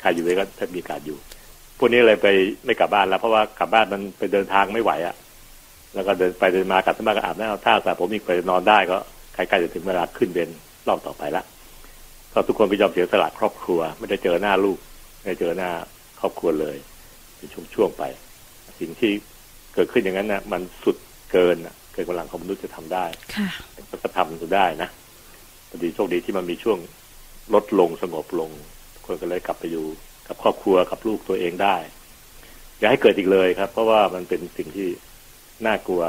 [0.00, 1.16] ใครอยู่เวรก็ถ้ามีการอยู่
[1.78, 2.26] พวกนี้เลยไป
[2.64, 5.14] ไม่กลับบ้านแล้ว เพราะว่ากลับบ้านมันไปเดินทางไม่ไหวอะ่ะ
[5.94, 8.96] แล้วก็เดินไปเดินมากลับที่บ้านก็อาบน้ำเอาท่าแต่ผมมีไปนอนได้ก็
[9.34, 10.48] ใกล้ๆจะถึงเวลาขึ้นเวร
[10.88, 11.42] รอบต่อไปละ
[12.32, 14.78] ก็ทุกคนไปยอมเสียสละครอบครัว ไม่ได้เจอหน้าลูก
[15.18, 15.70] ไม่ได้เจอหน้า
[16.20, 16.76] ครอบครัวเลย
[17.36, 18.02] เป็นช่วงๆไป
[18.80, 19.12] สิ่งที่
[19.76, 20.96] เกิดขึ้นอย่างนั้นนะมันสุด
[21.32, 23.48] เกินน่ะเกินกำลังของมนุษย์จะทำได้ค่ะ
[24.02, 24.88] ก็ทำได้นะ
[25.68, 26.78] พอดีโชคดีที่มันมีช่วง
[27.54, 28.50] ลดลงสงบลง
[29.06, 29.86] คนก็เลยกลับไปอยู่
[30.28, 31.76] กับครอบครัวกับลูกตัวเองได้
[32.78, 34.88] อย่าให้เกิดอีกเลยครับ เพราะว่ามันเป็นสิ่งที่
[35.66, 36.02] น่ากลัว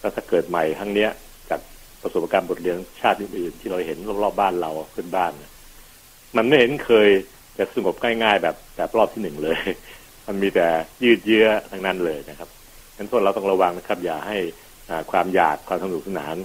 [0.00, 1.10] ถ้าถ้าเกิดใหม่ครั้งเนี้ย
[1.50, 1.60] จาก
[2.02, 5.52] ประสบการณ์บทเรียนชาติอื่นๆที่เราเห็นรอบๆบ้านเราเพื่อนบ้านเนี่ย
[6.36, 7.08] มันไม่เห็นเคย
[7.58, 9.60] จะสงบง่ายๆแบบแบบรอบที่หนึ่งเลย
[10.26, 10.66] มันมีแต่
[11.02, 12.48] ยืดเยื้อทั้งนั้นเลยนะครับ
[13.00, 14.38] งั้นพวกเราต้องระวังนะครับ อย่าให้
[15.10, 16.36] ความอยากความสนุกสนาน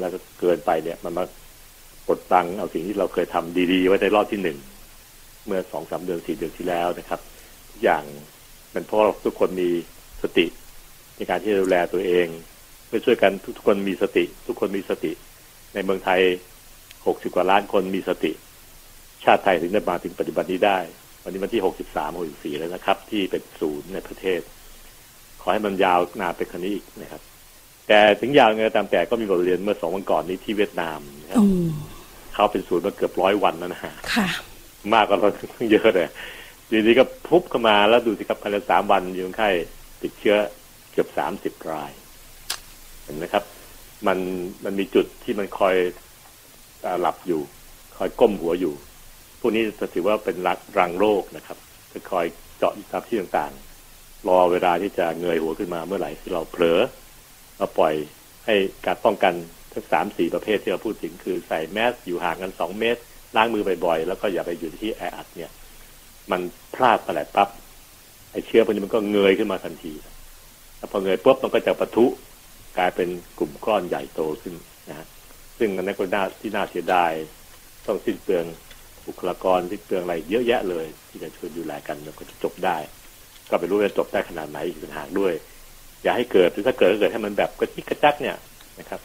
[0.00, 1.24] แล้วก็เกินไปเนี่ย มันมา
[2.08, 4.58] กดตังเอาสิ่งที่เราเคยทำดี ๆ ไว้ในรอบที่หนึ่ง
[5.46, 7.20] เมื่อสองสามเดือนสี่เดือนที่แล้วนะครับ
[7.70, 8.04] ทุกอย่าง
[8.72, 9.70] เป็นเพราะทุกคนมี
[10.22, 10.46] สติ
[11.16, 12.26] ในการที่จะดูแลตัวเอง
[12.86, 15.12] เพื่อช่วยกันทุกคนมีสติ ทุกคนมีสติ
[15.74, 16.20] ในเมืองไทย
[17.06, 18.32] หกสิบกว่าล้านคนมีสติ
[19.24, 20.78] ชาติไทยถึงได้มาถึงปัจจุบันนี้ได้
[21.22, 24.40] วันนี้วันที่หกสิบสามหกสิบสี่แล้วนะครับ ที่เป็นศูนย์ในประเทศ
[25.40, 27.22] ขอให้มันยาวนานไปคันนี้อีกนะครับ
[27.88, 31.66] แต่ถึงยาวไงก็ตามแต่ก็มีบทเรียนเมื่อสองวันก่อนนี้ที่เวียดนามนะครับอืม
[32.34, 34.28] เขาเป็นศูนย์มาเกือบร้อยวันแล้วนะฮะค่ะ
[34.94, 35.30] มากกว่าเรา
[35.72, 36.08] เยอะเลย
[36.70, 39.50] ทีนี้ก็พุบเข้ามาแล้วดูสิครับภายในสามวันมีคนไข้
[40.02, 40.36] ติดเชื้อ
[40.92, 41.90] เกือบสามสิบราย
[43.04, 43.44] เห็นไหมครับ
[44.06, 44.18] มัน
[44.64, 45.76] มันมีจุดที่มันคอย
[46.84, 47.40] อาหลับอยู่
[47.96, 48.74] คอยก้มหัวอยู่
[49.40, 51.58] พวกนี้จะถือว่าเป็นรักรังโรคนะครับ
[51.92, 52.26] จะคอย
[52.58, 53.69] เจาะอยู่ตามที่ต่างๆ
[54.28, 56.80] รอเวลาที่จะเงยหัวขึ้นมาเมื่อไหร่ที่เราเผลอ
[57.58, 57.94] เราปล่อย
[58.46, 58.54] ให้
[58.86, 59.34] การป้องกัน
[59.72, 63.00] ทั้งสามสี่ประเภทที่เราพูดถึงคือใส่แมสอยู่ห่างกันสองเมตร
[63.36, 65.50] ล้างมือบ่อยๆแล้วก็อย่าไปอยู่ที่แออัดเนี่ย
[66.30, 66.40] มัน
[66.74, 67.48] พลาดไปแหละปั๊บ
[68.32, 69.92] ไอเชื้อพวกนี้มันก็เงยขึ้นมาทันที
[70.78, 73.08] แล้วพอเงยปุ๊บมันก็จะปะทุกลายเป็น
[73.38, 74.54] กลุ่มก้อนใหญ่โตขึ้น
[74.88, 75.06] นะฮะ
[75.58, 77.12] ซึ่งอันนั้นก็น่าที่น่าเสียดาย
[77.86, 78.44] ต้องสิ้นเปลือง
[79.06, 82.76] บุคลากรสิ้นเปลืองอะไรเยอะแยะเลย ที่จะช่วยดูแลกันแล้วก็จะจบได้
[83.50, 85.32] ก็ไปรู้ว่าจบได้ขนาดไหนอีกต่างหากด้วย
[86.02, 88.36] อย่าให้เกิดหรือถ้าเกิดก็เกิดให้มันแบบกระจิกกระจักเนี่ย
[88.80, 89.00] นะครับ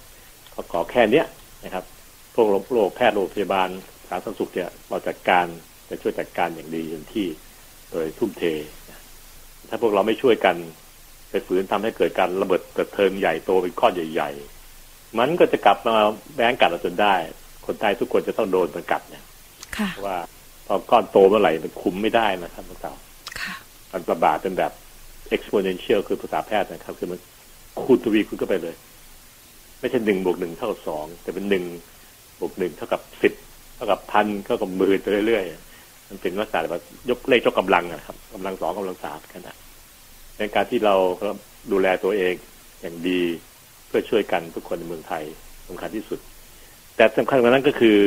[0.54, 1.26] ขอขอแค่เนี้ย
[1.66, 1.84] นะครับ
[2.36, 3.70] พวกโรงแพทย์โรงพยาบาล
[4.10, 5.46] สาธารณสุขเนี่ยเราจัดการ
[5.90, 7.28] จะช่วยจัดการอย่างดีเต็มที่
[7.92, 8.44] โดยทุ่มเท
[9.70, 10.56] ถ้าพวกเราไม่ช่วยกัน
[11.30, 15.96] ไปฝืนทำให้เกิดการระเบิดเกิดเทิงใหญ่โตเป็นข้อใหญ่ๆ มันก็จะกลับมา
[16.36, 17.16] แบงกัดเราจนได้
[17.66, 19.24] คนไทยทุกคนจะต้องโดนมันกัดเนี่ย
[19.78, 20.18] ค่ะเพราะว่า
[20.68, 23.05] พอก้อนโตเมื่อไหร่มันคุมไม่ได้นะครับทุกท่านค่ะ
[23.96, 24.72] มันระบาดเป็นแบบ
[25.36, 27.20] exponential คือภาษาแพทย์นะครับ คือมัน
[27.82, 28.76] คูณทวีคูณเข้าไปเลย
[29.80, 31.64] ไม่ใช่หนึ่งบวกหนึ่งเท่ากับสองแต่เป็นหนึ่ง
[32.40, 33.34] บวกหนึ่งเท่ากับสิบ
[33.76, 39.56] เท่ากับพันเท่ากับหมื่นไปเรื่อยๆมันเป็นลักษณะแบบยกเลขยกกำลังอะครับกำลังสองกำลังสามขนาด
[40.38, 40.96] ในการที่เรา
[41.72, 42.34] ดูแลตัวเอง
[42.82, 43.22] อย่างดี
[43.88, 45.24] เพื่อช่วยกันทุกคนในเมืองไทย
[45.68, 46.20] สำคัญที่สุด
[46.96, 48.00] แต่สำคัญกว่านั้นก็คือ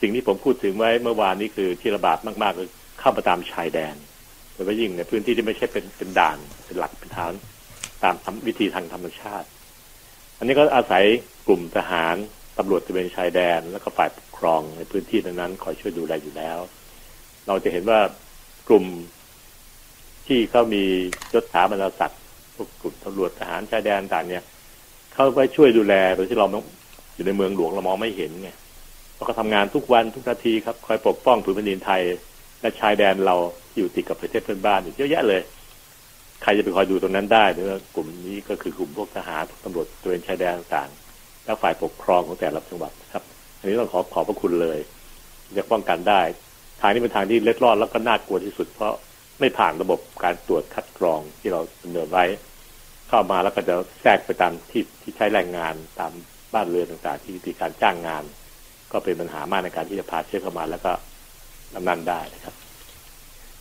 [0.00, 2.70] สิ่งที่ผมพูดถึงไว้เมื่อวานนี้คือที่ระบาดมากๆคือ
[3.00, 3.94] เข้ามาตามชายแดน
[4.54, 7.32] โดยเฉพาะยิ่งในพื้นที่ที่ไม่ใช่เป็นเป็นด่านเป็นหลักเป็นฐาน
[8.02, 9.48] ตามวิธีทางธรรมชาติ
[10.38, 11.04] อันนี้ก็อาศัย
[11.46, 12.16] กลุ่มทหาร
[12.58, 16.58] ตำรวจตะเวนชายแดน แล้วก็ฝ่ายปกครองในพื้นที่นั้นๆคอยช่วยดูแลอยู่แล้ว
[17.46, 18.00] เราจะเห็นว่า
[18.68, 18.84] กลุ่ม
[20.26, 20.84] ที่เขามี
[21.34, 22.20] ยศถาบรรดาศักดิ์
[22.54, 24.44] พวกกลุ่มตำรวจทหารชายแดนต่างเนี่ย
[25.14, 26.46] เข้าไปช่วยดูแลโดยที่เรา
[27.14, 28.50] อยู่ในเมืองหลวงเรามองไม่เห็นไง
[29.16, 32.02] เราก็ทำงานทุกวันทุกนาทีครับคอยปกป้องผืนแผ่นดินไทย
[32.60, 33.36] และชายแดนเรา
[33.76, 35.42] อยู่ติดกับประเทศเพื่อนบ้านอีกเยอะแยะเลย
[36.42, 43.24] ใครจะไปคอยดูตรงนั้นได้เนื่อกลุ่มนี้ก็คือกลุ่มพวกทหารตำรวจตระเวนชายแดนต่างๆและฝ่ายปกครองของแต่ละจังหวัดครับ
[43.58, 44.78] อันนี้ต้องขอขอบพระคุณเลย
[45.58, 46.22] จะป้องกันได้
[46.80, 48.92] ทางนี้เป็นทางที่เล็ดรอดแล้วก็น่ากลัวที่สุด เพราะ
[49.40, 52.24] ไม่ผ่านระบบการตรวจคัดกรองที่เราดำเนินไว้
[53.08, 56.12] เข้ามาแล้วก็จะแทรกไปตามที่ที่ใช้แรงงานตาม
[56.54, 58.24] บ้านเรือนต่างๆ ที่มีการจ้างงาน
[58.92, 60.92] ก็เป็นปัญหามากในการที่จะพาเชื้อเข้ามาแล้วก็
[61.74, 62.54] นำนันได้นะครับ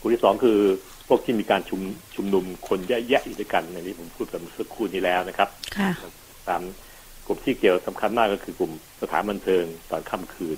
[0.03, 0.59] กลุ่มที่สองคือ
[1.07, 1.81] พวกที่มีการชุม
[2.15, 5.91] ชุมนุมคนแยะๆอยู่ด้วยกันในนี้ผมพูดไปเมื่อสักครู่นี้แล้วนะครับค่ะ
[6.49, 6.61] ตาม
[7.27, 10.57] กลุ่มที่เกี่ยวสำคัญมากก็คือกลุ่มสถานบันเทิงตอนค่ำคืน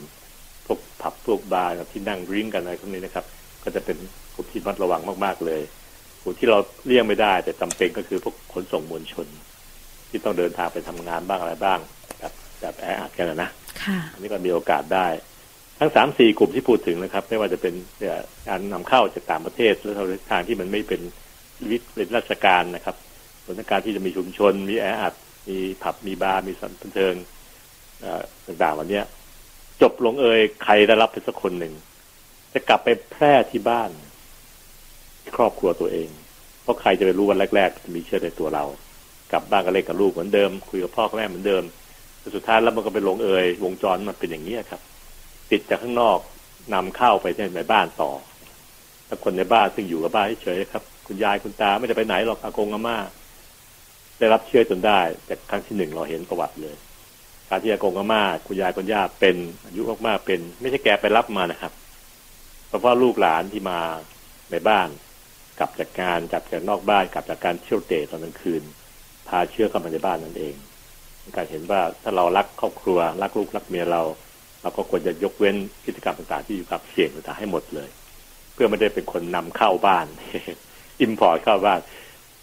[0.65, 3.25] พวกผับพวกบาร์ที่นั่งริ้งกันอะไรพวกนี้นะครับ
[3.63, 3.97] ก็จะเป็น
[4.35, 5.61] กลุ่มที่มัดระวังมากๆเลย
[6.21, 9.27] กลุ่มที่เราเลี่ยงไม่ได้ แต่จำเป็นก็คือพวกขนส่งมวลชน
[10.09, 11.79] ที่ต้องเดินทางไปทำงานบ้างอะไรบ้าง
[12.19, 13.49] แบบแบบแออัดกันนะ
[13.83, 15.07] ค่ะอันนี้ก็มีโอกาสได้
[15.79, 17.73] ทั้งสามสี่กลุ่มที่พูดถึงนะครับ ไม่ว่าจะเป็น
[18.47, 19.93] การนำเข้าจากต่างประเทศหรือ
[20.31, 21.01] ทางที่มันไม่เป็น
[21.69, 22.95] วิเป็นราชการนะครับ
[23.45, 25.13] สถานการณ์ที่จะมีชุมชน มีแออัด
[25.49, 27.13] มีผับมีบาร์มีสถานบันเทิง
[28.47, 29.05] ต่างๆวันนี้ย
[29.81, 31.73] จบลงเอยใครได้รับไปสักคนหนึ่ง
[32.53, 33.89] จะกลับไปแพร่ที่บ้าน
[35.21, 36.09] ที่ครอบครัวตัวเอง
[36.61, 38.63] เพราะใครจะไปรู้วันแรกๆจะมีเชื้อในตัวเรา
[39.31, 41.63] กลับบ้านก็เล่นกับลูกเหมือนเดิม คุยกับพ่อกับแม่เหมือนเดิม
[42.19, 44.81] แต่สุดท้ายแล้วมันก็ไปลงเอยวงจรมันเป็นอย่างนี้ครับ
[45.51, 46.19] ติดจากข้างนอก
[46.73, 47.25] นำเข้าไป
[47.55, 48.11] ในบ้านต่อ
[49.07, 52.97] ถ้าคนในบ้านซึ่งอยู่กับบ้านเฉยๆครับ คุณยายคุณตาไม่ได้ไปไหนหรอกอากงอาม่า
[54.19, 56.75] ได้รับเชื้อจนได้จากครั้งที่หนึ่งเราเห็นประวัติเลย
[57.49, 59.35] การที่อากงอาม่าคุณยายคุณย่าเป็น
[59.65, 61.73] อายุมากๆเป็น ไม่ใช่แกไปรับมานะครับ
[62.67, 63.79] เพราะว่าลูกหลานที่มา
[64.51, 64.89] ในบ้าน
[65.59, 68.63] กลับจากงานกลับจากนอกบ้านกลับจากการเที่ยวเตร่ตอนกลางคืน
[69.27, 70.55] พาเชื้อเข้ามาในบ้านนั่นเอง
[71.35, 74.01] การเห็นว่าถ้าเรารักครอบครัว รักลูกรักเมียเรา
[74.65, 75.55] เราก็ควรจะยกเว้น
[75.85, 77.89] กิจกรรมต่างๆ ที่อยู่กับเสี่ยงต่างๆให้หมดเลย
[78.53, 80.07] เพื่อไม่ได้เป็นคนนำเข้าบ้าน
[81.01, 81.79] import เข้าบ้าน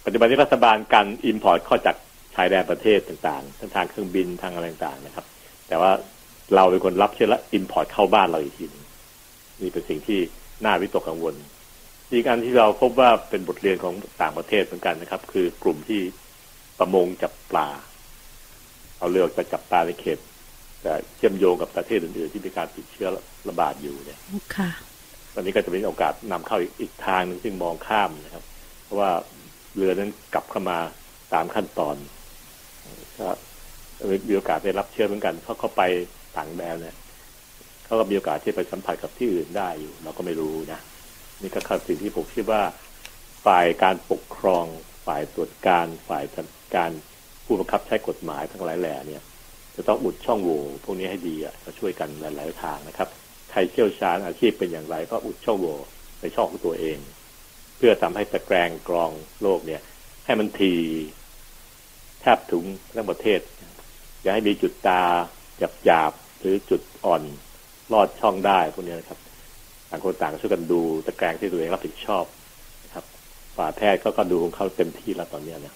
[0.05, 1.97] ปัจจุบันนี้รัฐบาลการ import เข้าจาก
[2.35, 5.27] ชายแดนประเทศต่างๆทั้งทางเครื่องบินทางอะไรต่างๆนะครับ
[5.69, 5.91] แต่ว่า
[6.55, 8.73] เราเป็นคนรับเชื้อและอิมพอร์ตเข้าบ้านเราอีกทีน
[9.61, 10.21] นี่เป็นสิ่งที่
[10.65, 11.35] น่าวิตกกังวล
[12.13, 16.01] อีกอันที่เราพบว่าเป็นบทเรียนของต่างประเทศเหมือนกันนะครับ คือกลุ่มที่
[16.79, 17.69] ประมงจับปลา
[18.99, 20.19] เอาเรือจะจับปลาในเขต
[21.17, 23.09] เชื่อมโยงกับประเทศอื่นๆที่มีการติดเชื้อ
[23.49, 24.19] ระบาดอยู่เนี่ย
[24.57, 24.71] ค่ะ
[25.35, 28.45] วันนี้ก็จะเป็นโอกาสนำเข้าอีกอีกทางหนึ่งซึ่งมองข้ามนะครับ
[28.85, 29.11] เพราะว่า
[29.77, 30.79] เรือนั้นกลับเข้ามา
[31.35, 31.97] ตามขั้นตอน
[33.19, 33.29] ก็
[34.29, 35.83] มีโอกาสได้รับเชื้อเหมือนกันเพราะเขาไป
[36.37, 36.97] ต่างแดนเนี่ย
[37.85, 40.81] เขาก็มีโอกาสที่ไปสัมผัสกับที่อื่นได้อยู่ เราก็ไม่รู้นะ
[41.43, 42.63] นี่ก็คือสิ่งที่ผมคิดว่า
[43.47, 44.65] ฝ่ายการปกครอง
[45.07, 46.91] ฝ่ายตรวจการ ฝ่ายจัดการ
[47.45, 49.23] ผู้บังคับใช้กฎหมายทั้งหลายแหล่เนี่ย
[49.77, 53.09] จะต้องอุดช่องโหว่พวกนี้ให้ดีอะมาช่วยกันหลาย ๆ ทางนะครับ
[53.51, 55.77] ใครเชี่ยวชาญอาชีพเป็นอย่างไรก็อุดช่องโหว่
[56.21, 56.99] ในช่องของตัวเอง
[57.77, 59.11] เพื่อทำให้ตะแกรงกรอง
[59.43, 59.81] โลกเนี่ย
[60.27, 60.75] ให้มันที
[62.21, 62.65] แทบถึง
[62.95, 63.41] ทั้งประเทศ
[64.23, 65.03] อย่าให้มีจุดตา
[65.59, 67.23] หยาบหยาบหรือจุดอ่อน
[67.93, 69.19] ลอดช่องได้พวกนี้นะครับ
[69.91, 72.25] ต่างคนต่างช่วยกันดูตะแกรงที่ตัวเองรับผิดชอบ
[72.85, 73.05] นะครับ
[73.57, 75.75] ฝ่ายแพทย์ก็ก็ดูของเขาเต็มที่แล้วตอนนี้เนี่ย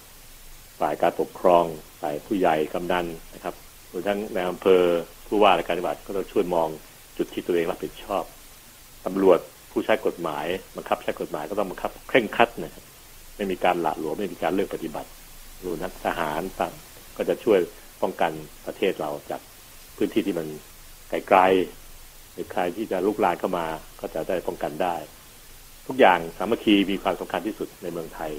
[0.80, 1.64] ฝ่ายการปกครอง
[2.00, 3.54] ฝ่ายผู้ใหญ่กำนันนะครับ
[3.96, 4.82] วมทั้งในอำเภอ
[5.26, 6.68] ผู้ว่าราชการจังหวัดก็ต้องช่วยมอง
[7.18, 8.24] จุดที่ตัวเองรับผิดชอบ
[9.06, 9.38] ตำรวจ
[9.70, 12.84] ผู้ใช้กฎหมายบังคับใช้กฎหมายก็ต้องบังคับเคร่งครัดนะครับ
[13.36, 15.08] ไม่มีการหละหลวมไม่มีการเลือกปฏิบัติ
[15.64, 16.72] รวมทั้งทหารต่าง
[17.16, 17.58] ก็จะช่วย
[18.02, 18.32] ป้องกัน
[18.66, 19.40] ประเทศเราจาก
[19.96, 20.46] พื้นที่ที่มัน
[21.08, 23.66] ไกลๆหรือใครที่จะลุกลามเข้ามา
[24.00, 24.96] ก็จะได้ป้องกันได้
[25.86, 28.32] ทุกอย่างสามัคคีมีความสำคัญที่สุดในเมืองไทย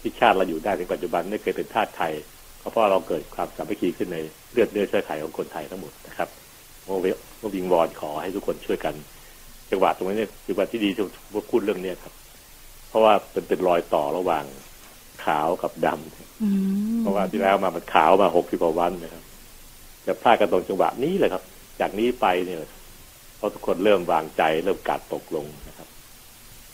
[0.00, 2.02] ที่ชาติเราอยู่ได้ในปัจจุบันไม่เคยเป็นชาติไท
[2.66, 4.18] ยเพราะเราเกิดความสามัคคีขึ้นใน
[4.52, 6.28] เลือดเนื้อเชื้อไขของคนไทยทั้งหมดนะครับ
[6.84, 6.88] โม
[7.54, 8.94] วิงวอนขอให้ทุกคนช่วยกัน
[9.70, 11.04] จังหวะตรงนี้เนี่ยจังหวะที่ดีที่
[11.50, 12.14] พูดเรื่องนี้ครับ
[12.88, 14.44] เพราะว่าเป็นเป็นรอยต่อระหว่าง
[15.24, 19.24] ขาวกับดำเพราะว่าที่แล้วมามันขาวมาหกสิบกว่าวันนะครับ
[20.06, 21.42] จะพลาดกันตรงจังหวะนี้เลยครับ
[21.80, 22.58] จากนี้ไปเนี่ย
[23.36, 25.88] เพราะทุกคนเริ่มวางใจ เริ่มกาดตกลงนะครับ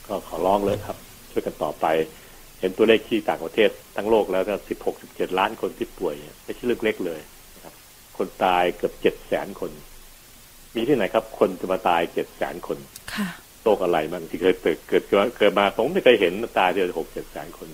[0.07, 0.97] ก็ขอร้องเลยครับ
[1.31, 1.87] ช่วยกันต่อไป
[2.24, 7.21] เห็นตัวเลขที่ต่างประเทศทั้งโลกแล้วก็สิบหกสิบเจ็ดล้านคนที่ป่วยไม่ใช่เรื่องเล็กเลย
[7.55, 7.75] นะครับ
[8.19, 9.71] คนตายเกือบเจ็ดแสนคน
[10.75, 12.79] มีที่ไหนครับ คนจะมาตายเจ็ดแสนคน
[13.15, 13.29] ค่ะ
[13.63, 15.03] โรคอะไรบ้างที่เคยเกิดเกิด
[15.39, 17.69] เกิดมาผมไม่เคยเห็นตายเดือนหกเจ็ดแสนคน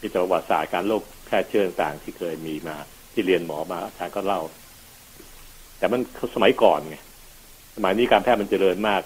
[0.00, 2.76] มีประวัติศาสตร์การโรคแพร่เชื้อต่างๆที่เคยมีมา
[3.12, 4.40] ที่เรียนหมอมาอาจารย์ก็เล่า
[5.78, 6.00] แต่มัน
[6.34, 6.96] สมัยก่อนไง
[7.76, 9.02] สมัยนี้การแพทย์มันเจริญมาก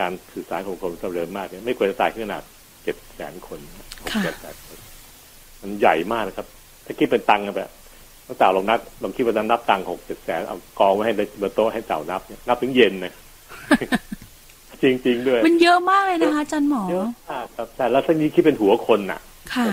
[0.00, 2.42] การสื่อสารของคนเจริญมากเนี่ยไม่ควรจะตายขนาด
[2.84, 3.58] เจ็ดแสนคน
[4.02, 4.78] หกเจ็ดแสนคน
[5.62, 6.46] มันใหญ่มากนะครับ
[6.86, 7.70] ถ้าคิดเป็นตังค์แบบ
[8.26, 13.12] ต้องเต่าลองนับลองคิดว่านับตังค์หกเจ็ดแสนเอากองไว้ให้บนโต๊ะให้เต่านับเนี่ยนับถึงเย็นนะ
[14.82, 19.20] จริงๆด้วย มันเยอะมากเลยนะคะอาจารย์หมอเยอะมากครับแต่แล้วทั้งนี้คิดเป็นหัวคนน่ะ
[19.54, 19.66] ค่ะ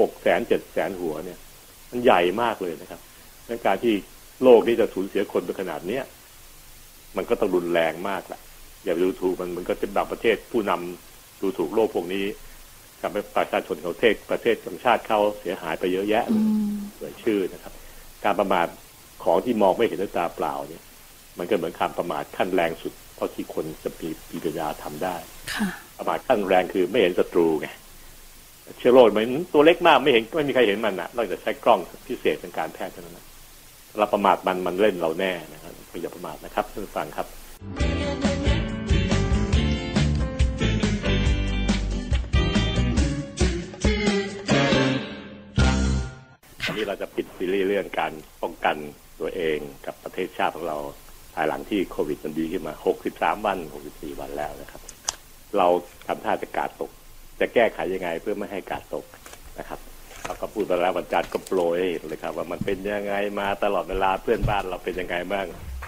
[0.00, 1.38] หกแสนเจ็ดแสนหัวเนี่ย
[1.90, 3.00] มันใหญ่มากเลยนะครับ
[3.46, 3.94] ในการที่
[4.42, 6.04] โลกนี้จะสูญเสียคนไปขนาดเนี้ย
[7.16, 8.40] มันก็ต้องรุนแรงมากแหละ
[8.84, 11.05] อย่าไปดูถูกมันมันก็เป็นบางประเทศผู้นำ
[11.40, 12.24] ดูถูกโลกพวกนี้
[13.00, 16.44] ทำให้ประชาชนของประเทศประเทศของชาติเขาเสียหายไปเยอะแยะเลย
[16.98, 17.72] เกิดชื่อนะครับ
[18.24, 18.66] การประมาท
[19.24, 20.82] ของที่มองไม่เห็นด้วยตาเปล่าเนี่ย
[21.38, 25.16] มันก็เหมือนการประมาทขั้นแรงสุดเท่าที่คนจะมีปีปัญญาทำได้
[25.54, 25.68] ค่ะ
[25.98, 27.68] ประมาทขั้นแรงคือไม่เห็นศัตรูไง
[28.78, 33.26] เชื้อโรคมันตัวเล็กมากไม่เห็นไม่มีใครเห็นมันนะนอกจากใช้กล้องพิเศษทางการแพทย์เท่านั้นนะ
[33.98, 35.72] เราประมาทมันมันเล่นเราแน่นะครับ
[36.02, 37.26] อย่าประมาทนะครับท่านฟังครับ
[46.76, 48.12] นี้เราจะปิดซีรีส์เรื่องการ
[48.42, 48.76] ป้องกัน
[49.20, 50.78] ตัวเองกับประเทศชาติของเรา
[51.34, 52.74] ภายหลังที่โควิดมันดีขึ้นมา
[53.08, 53.58] 63 วัน
[53.88, 54.82] 64 วันแล้วนะครับ
[55.58, 55.66] เรา
[56.06, 56.90] ทำท่าจะกาดตก
[57.40, 59.04] จะแก้ไขยังไงเพื่อไม่ให้กาดตก
[59.58, 59.80] นะครับ
[60.24, 65.46] เราก็พูดไปแล้ววันจันทร์ก็โปรยเลยครับ ว่ามันเป็นยังไงมาตลอดเวลาเพื่อนบ้านเราเป็นยังไงบ้าง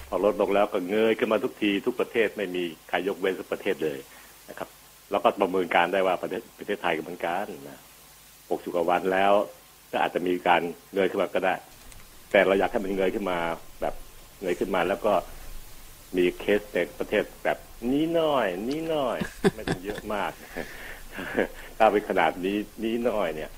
[0.08, 3.98] พอลดลงแล้วก็เงยขึ้นมาทุกทีทุกประเทศไม่มีใครยกเว้นสักประเทศเลย
[4.48, 4.68] นะครับ
[5.10, 7.80] แล้วก็ประเมินการได้ว่าประเทศประเทศไทยก็เหมือนกันนะ
[8.28, 9.32] 60กว่าวันแล้ว
[9.92, 10.62] ก็อาจจะมีการ
[10.94, 11.54] เงยขึ้นมาก็ได้
[12.30, 13.38] แต่เราอยากให้มันเงยขึ้นมา
[13.80, 13.94] แบบ
[14.40, 15.12] เงยขึ้นมาแล้วก็
[16.16, 17.58] มีเคสในประเทศแบบ
[17.92, 19.16] นี้น้อย นี้น้อย
[19.54, 20.30] ไม่ต้องเยอะมาก
[21.78, 23.50] ถ้าเป็นขนาดนี้นี้น้อยเนี่ย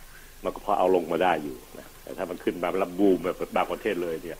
[0.44, 4.38] มันก็พอเอาลงมาได้อยู่นะแต่ถ้ามันขึ้นมาแล้วบูมแบบบางประเทศเลยเนี่ย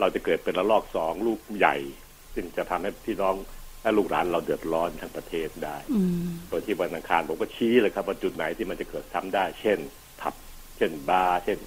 [0.00, 1.76] เราจะเกิดเป็นระลอกสองลูกใหญ่
[2.34, 3.34] ซึ่งจะทำให้พี่น้อง
[3.82, 5.76] และลูกหลานเราเดือดร้อนทั้งประเทศได้
[6.48, 11.58] โดยที่วันอังคารผมก็ชี้เลยครับว่าจุดไหนที่มันจะเกิดทำได้ เช่นผับเช่นบาร์เช่น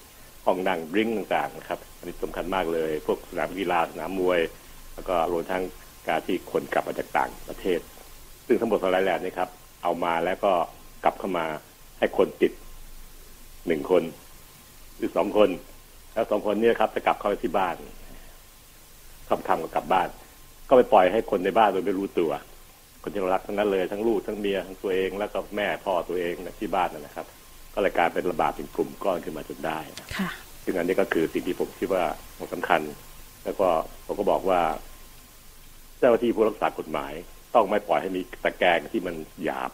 [0.45, 4.39] ห้องนั่ง drink ต่างๆนะครับอันนี้สำคัญมากเลย พวกสนามกีฬาสนามมวย
[4.93, 5.63] แล้วก็รวมทั้ง
[6.07, 7.79] การที่คนกลับมาจากต่างประเทศ
[8.47, 9.49] ซึ่งทั้งหมดทั้งหลายแหล่นี่ครับ
[9.83, 10.51] เอามาแล้วก็
[11.03, 11.45] กลับเข้ามา
[11.99, 12.51] ให้คนติด
[13.67, 14.03] หนึ่งคน
[14.97, 15.49] หรือสองคน
[16.13, 17.75] แล้วสองคนนี้ครับ จะกลับเข้าไปที่บ้าน
[19.29, 20.07] คำคำกับกลับบ้าน
[20.69, 22.31] ก็ไปปล่อยให้คนในบ้านโดยไม่รู้ตัว
[23.01, 27.25] คนที่เรารักทั้งนั้นเลยทั้งลูกทั้งเมียทั้งตัวเองแล้วก็แม่พ่อตัวเองที่บ้านนะครับ
[27.75, 29.79] ก็เลยกลายเป็นระบาดเป็นกลุ่มก้อนขึ้นมาจนได้
[30.17, 30.29] ค่ะ
[30.63, 32.03] ซึ่งอันนี้ก็คือสิ่งที่ผมคิดว่า
[32.39, 32.81] มันสำคัญ
[33.43, 33.67] แล้วก็
[34.05, 34.61] ผมก็บอกว่า
[35.99, 37.13] เจ้าหน้าที่ผู้รักษากฎหมาย
[37.55, 39.71] ต้องไม่ปล่อยให้มีตะแกรงที่มันหยาบ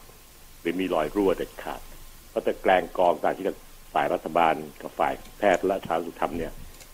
[0.61, 1.81] หรือมีรอยรั่วเด็ดขาด
[2.29, 3.45] เพราะตะแกรงกรองต่างที่
[3.93, 6.53] ฝ่ายรัฐบาลกับฝ่ายแพทย์และชาสุธรรมเนี่ย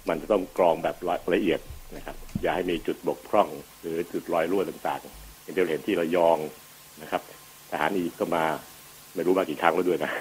[0.10, 0.95] มันจะต้องกรองแบบ
[1.34, 1.60] ละเอียด
[1.95, 3.49] นะครับ อย่าให้มีจุดบกพร่อง
[3.82, 6.38] หรือจุดรอยรั่วต่างๆอย่างที่เราเห็นที่ระยอง
[7.01, 7.22] นะครับ
[7.72, 8.45] ทหารอีกก็มา
[9.18, 10.11] ไม่รู้มากี่ครั้งแล้วด้วยนะ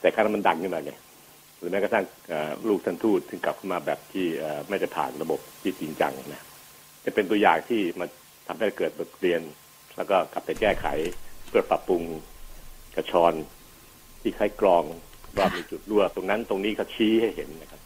[0.00, 0.92] แต่ครั้งนั้นมันดังขึ้นมาไง
[1.58, 2.04] หรือแม้กระทั่ง
[2.68, 4.26] ลูกท่านทูตถึงกลับมาแบบที่
[4.68, 6.42] ไม่ได้ผ่านระบบที่จริงจังนะ
[7.04, 8.08] จะเป็นตัวอย่างที่มัน
[8.46, 9.40] ทำให้เกิดบทเรียน
[9.96, 10.86] แล้วก็กลับไปแก้ไข
[11.48, 12.02] เพื่อปรับปรุง
[12.96, 13.34] กระชอน
[14.20, 14.84] ที่คล้ายกรอง
[15.36, 17.80] ว่ามีจุดรั่ว ตรงนั้นตรงนี้เขาชี้ให้เห็นนะครับ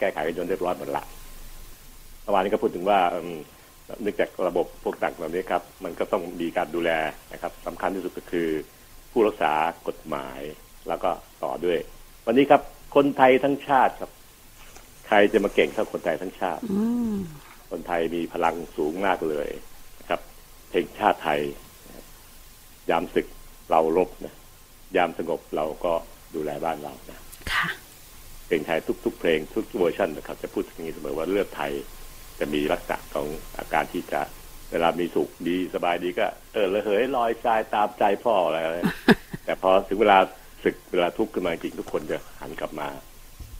[0.00, 1.04] แก้ไขกันจนเรียบร้อยหมดละ
[2.22, 2.98] เมื่อวานนี้ก็พูดถึงว่า
[4.02, 6.90] เนื่องจากระบบพวกต่างเหล่านี้ครับ มันก็ต้องมีการดูแล
[7.32, 8.48] นะครับสำคัญที่สุดก็คือ
[9.12, 9.52] ผู้รักษา
[9.88, 10.40] กฎหมาย
[10.88, 11.10] แล้วก็
[11.44, 11.78] ต่อด้วย
[12.26, 12.62] วันนี้ครับ
[12.94, 14.10] คนไทยทั้งชาติครับ
[15.06, 16.62] ใครจะมาเก่งเท่าคนไทยทั้งชาติ
[17.70, 19.48] คนไทยมีพลังสูงมากเลย
[20.00, 20.20] นะครับ
[20.70, 21.40] เพลงชาติไทย
[22.90, 23.26] ยามศึก
[23.70, 24.34] เรารบนะ
[24.96, 25.92] ยามสงบเราก็
[26.34, 27.18] ดูแลบ้านเรานะ
[27.52, 27.68] ค่ะ
[28.46, 31.72] เพลงไทยทุก ๆ เพลงทุกเวอร์ชันนะครับ จะพูดอย่างนี้เสมอว่าเลือดไทย
[32.38, 33.26] จะมีลักษณะของ
[33.58, 34.20] อาการที่จะ
[34.72, 38.76] เวลามีสุขดีสบายดีก็ เออระเหยลอยทรายตามใจพ่ออะไรอะไร
[39.44, 40.18] แต่พอถึงเวลา
[40.64, 42.88] ศึกเวลาทุกข์ขึ้นมาจริงทุกคนจะหันกลับมา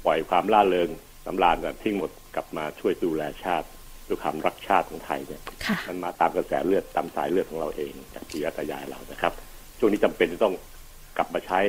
[0.05, 0.89] ปล่อยความล่าเริง
[1.27, 3.67] สำราญกันทิ้งหมดกลับมาช่วยดูแลชาติ
[4.09, 9.33] ด้วยความรักชาติของไทยเนี่ยค่ะมันมาตามกระแสเลือดตามสายเลือดของเราเองจากที่ยาตายายเรานะครับ
[9.79, 10.55] ช่วงนี้จำเป็นจะต้อง
[11.17, 11.61] กลับมาใช้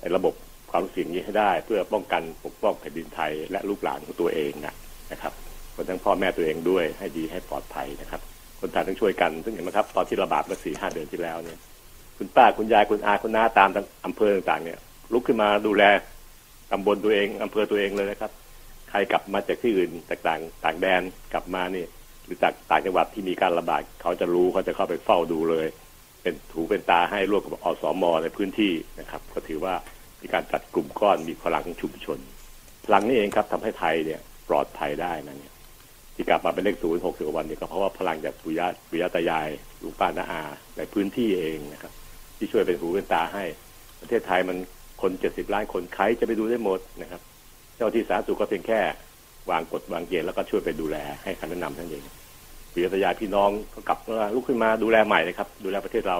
[0.00, 0.34] ไอ้ระบบ
[0.70, 4.74] ความรู้สึกอย่างนี้ให้ได้ เพื่อป้องกันปกป้องแผ่นดินไทยและลูกหลานของตัวเองนะ
[5.12, 5.32] นะครับ
[5.74, 8.20] คนทั้งพ่อแม่ตัวเองด้วยให้ดีให้ปลอดภัยนะครับ
[8.60, 11.58] คนไทยต้องช่วยกัน ซึ่งเห็นไหมครับ ตอนที่ระบาดเมื่อสี่ห้าเดือนที่แล้วเนี่ย
[12.16, 13.70] คุณป้าคุณยายคุณอาคุณน้าตาม
[14.06, 14.78] อำเภอต่างๆ เนี่ย
[15.12, 15.82] ลุกขึ้นมาดูแล
[16.72, 18.30] ตำบลตัวเองอำเภอตัวเองเลยนะครับ
[18.90, 21.02] ใครกลับมาจากที่อื่นจากต่างต่างแดน
[21.32, 21.84] กลับมานี่
[22.24, 25.66] หรือจากต่างจังหวัดที่มีการระบาดเขาจะรู้เขาจะเข้าไปเฝ้าดูเลย
[26.22, 29.74] เป็นถูเป็นตาให้ร่วมกับอสมในพื้นที่นะครับ ก็ถือว่า
[30.22, 32.18] มีการจัดกลุ่มก้อนมีพลังของชุมชน
[32.86, 35.52] พลังนี้เองครับทำให้ไทยเนี่ยปลอดภัยได้นะเนี่ย
[36.16, 39.48] ที่กลับมาเป็นเลขศูนย์หกสิบกว่าวันเนี่ยก็เพราะว่าพลังจากปุยาปุยาตายาย
[39.82, 40.42] ลุงป้าน้าอา
[40.76, 41.92] ในพื้นที่เองนะครับ
[42.36, 43.44] ที่ช่วยเป็นหูเป็นตาให้
[44.00, 44.56] ประเทศไทยมัน
[45.02, 47.20] คนเจ็ดสิบล้านคนใครจะไปดูได้หมดนะครับ
[47.76, 48.80] เจ้าที่สาธารณสุขก็เพียงแค่
[49.50, 52.04] วางกฎวางเกณฑ์แล้วก็ช่วยไปดูแลให้คำแนะนำท่านเอง
[52.72, 56.18] ปุยาตายายพี่น้องก็กลับมาลุกขึ้นมาดูแลใหม่นะครับ ดูแลประเทศเรา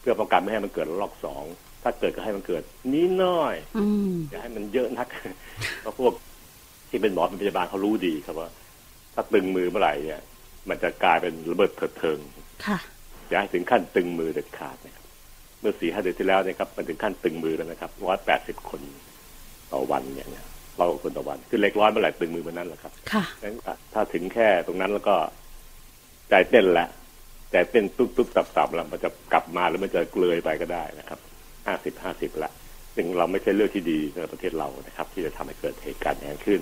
[0.00, 1.44] เพื่อป้องกันไม่ให้มันเกิดระลอกสอง
[1.82, 5.08] ถ้าเกิดก็ให้มันเกิดนิดน้อยอืมอย่าให้มันเยอะนัก
[5.80, 6.12] เพราะพวก
[6.90, 8.48] ที่เป็นหมอเป็นพยาบาลเขารู้ดีครับว่า
[9.14, 10.20] ถ้าตึงมือเมื่อไหร่เนี่ย
[10.68, 12.18] มันจะกลายเป็นระเบิดเถิดเทิง
[12.66, 12.78] ค่ะ
[13.28, 15.04] อย่าให้ถึงขั้นตึงมือเด็ดขาดนะครับ
[15.60, 18.80] เมื่อสี่ห้าเดือนที่แล้วเนะครับ มันถึงขั้นตึงมือแล้วนะครับร้อยแปดสิบคน
[19.72, 20.46] ต่อวันเนี่ยนะ
[20.76, 23.54] เราคนต่อวันคือเล็กร้อยเมื่อไหร่ตึงมือเมื่อนั้นแหละครับค่ะงั้น
[23.94, 25.14] ถ้าถึงแค่ตรงนั้นแล้วก็
[26.30, 26.88] ใจเต้นแล้ว
[27.50, 31.18] ใจเต้นตุ๊บตุ๊บตับตับแล้วมันจะกลับมาหรือมันจะเกลยไปก็ได้นะครับ
[31.66, 32.50] ห้าสิบห้าสิบละ
[32.94, 36.60] ซึ่งเราไม่ใช่เรื่องที่ดีในประเทศเรานะครับ ที่จะทำให้เกิดเหตุการณ์อย่างนั้นขึ้น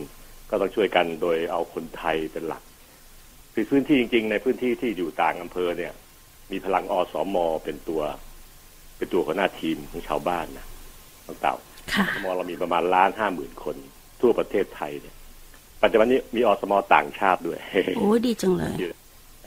[0.53, 2.63] ก็ต้องช่วยกันโดยเอาคนไทยเป็นหลัก
[3.55, 5.93] คือพื้นที่จริง ๆ ในพื้นที่ที่อยู่ต่างอำเภอเนี่ย
[6.53, 8.03] มีพลังอสมเป็นตัว
[8.97, 10.67] เป็นตัวหัวหน้าทีมของชาวบ้านนะ
[11.27, 11.55] ต้องเต่า
[11.95, 13.77] ค่ะอสมเรามีประมาณล้านห้าหมื่นคน
[14.21, 15.15] ทั่วประเทศไทยเนี่ย
[15.83, 17.59] ปัจจุบันนี้มีอสมต่างชาติด้วย
[17.97, 18.75] โอ้ยดีจังเลย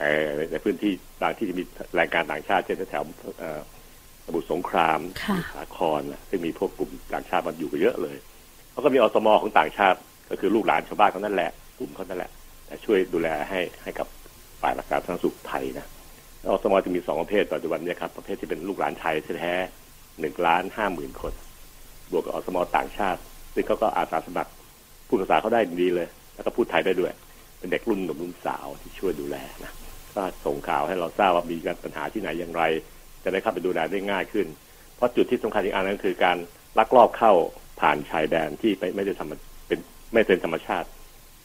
[0.00, 0.92] เอ่อในพื้นที่
[1.22, 3.60] บางที่จะมีแรงงานต่างชาติเช่นแถวๆเอ่อ
[4.24, 8.16] สมุทรสงครามค่ะสาครนะซึ่งมีพวกกลุ่มต่างชาติมันอยู่กันเยอะเลย
[8.70, 9.98] เขาก็มีอสมของต่างชาติ
[10.30, 12.30] ก็คือลูกหลานชาวบ้านเขานั่นแหละกลุ่มเขานั่นแหละ
[12.66, 14.06] แต่ช่วยดูแลให้ให้กับ
[14.62, 15.86] ฝ่ายรักษาทางสุขไทยนะ
[16.46, 19.54] อสมอจะมีสองประเภทปัจจุบันนี้ครับประเภทที่เป็นลูกหลานไทยแท้
[20.20, 21.32] หนึ่งล้านห้าหมื่นคน
[22.10, 23.20] บวกกับอสมอต่างชาติ
[23.54, 24.52] ซึ่งเขาก็อาสาสมัคร
[25.08, 27.12] พูดภาษาเขาได้ดีเลย แล้วก็พูดไทยได้ด้วย
[27.58, 29.72] เป็นเด็กรุ่นหนุ่มรุ่นสาวที่ช่วยดูแลนะ
[30.16, 32.62] ก็ส่งข่าวให้เราทราบว่ามีการปัญหาที่ไหนอย่างไร
[33.24, 34.46] จะได้เข้าไปดูแลได้ง่ายขึ้น
[34.96, 36.36] เพราะจุดที่สำคัญอีกอันนั้นคือการ
[36.78, 37.32] ลักลอบเข้า
[37.80, 39.55] ผ่านชายแดนที่ไม่ได้ทำ
[40.12, 40.88] ไม่เป็นธรรมชาติ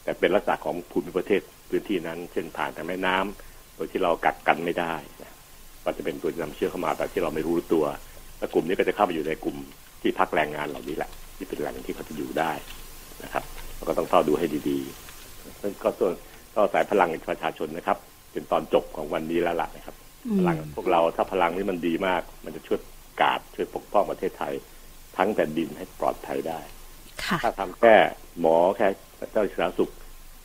[0.04, 5.36] แต่เป็นลักษณะของภูมิประเทศพื้นที่นั้น เช่นผ่านทางแม่น้ำโดยที่เรากักกันไม่ได้นะ
[5.84, 7.84] ก็จะเป็นตัวที่นำเชื้อเข้ามาแบบที่เราไม่รู้ตัว
[8.38, 9.56] และกลุ่มนี้ก็จะเข้าไปอยู่ในกลุ่ม
[10.02, 12.52] ที่พักแรงงานเหล่านี้แหละ ที่เป็นแหล่งที่เขาจะอยู่ได้
[13.24, 13.44] นะครับ
[13.76, 16.12] เราก็ต้องเฝ้าดูให้ดีๆซึ่งก็ส่วน
[16.54, 17.98] ก็สายพลังประชาชนนะครับ
[18.32, 19.96] เป็นตอนจบของวันนี้แล้วล่ะนะครับ
[20.26, 22.80] อืพมลังพวกเราถ้าพลังนี้มันดีมาก มันจะช่วย
[23.20, 24.54] กาดช่วยปกป้องประเทศไทย
[25.16, 26.81] ทั้งแผ่นดินให้ปลอดภัยได้ค่ะ
[27.44, 27.94] ถ้าทำแค่
[28.40, 28.88] หมอแค่
[29.30, 29.92] เจ้าหน้าที่สาธารณสุข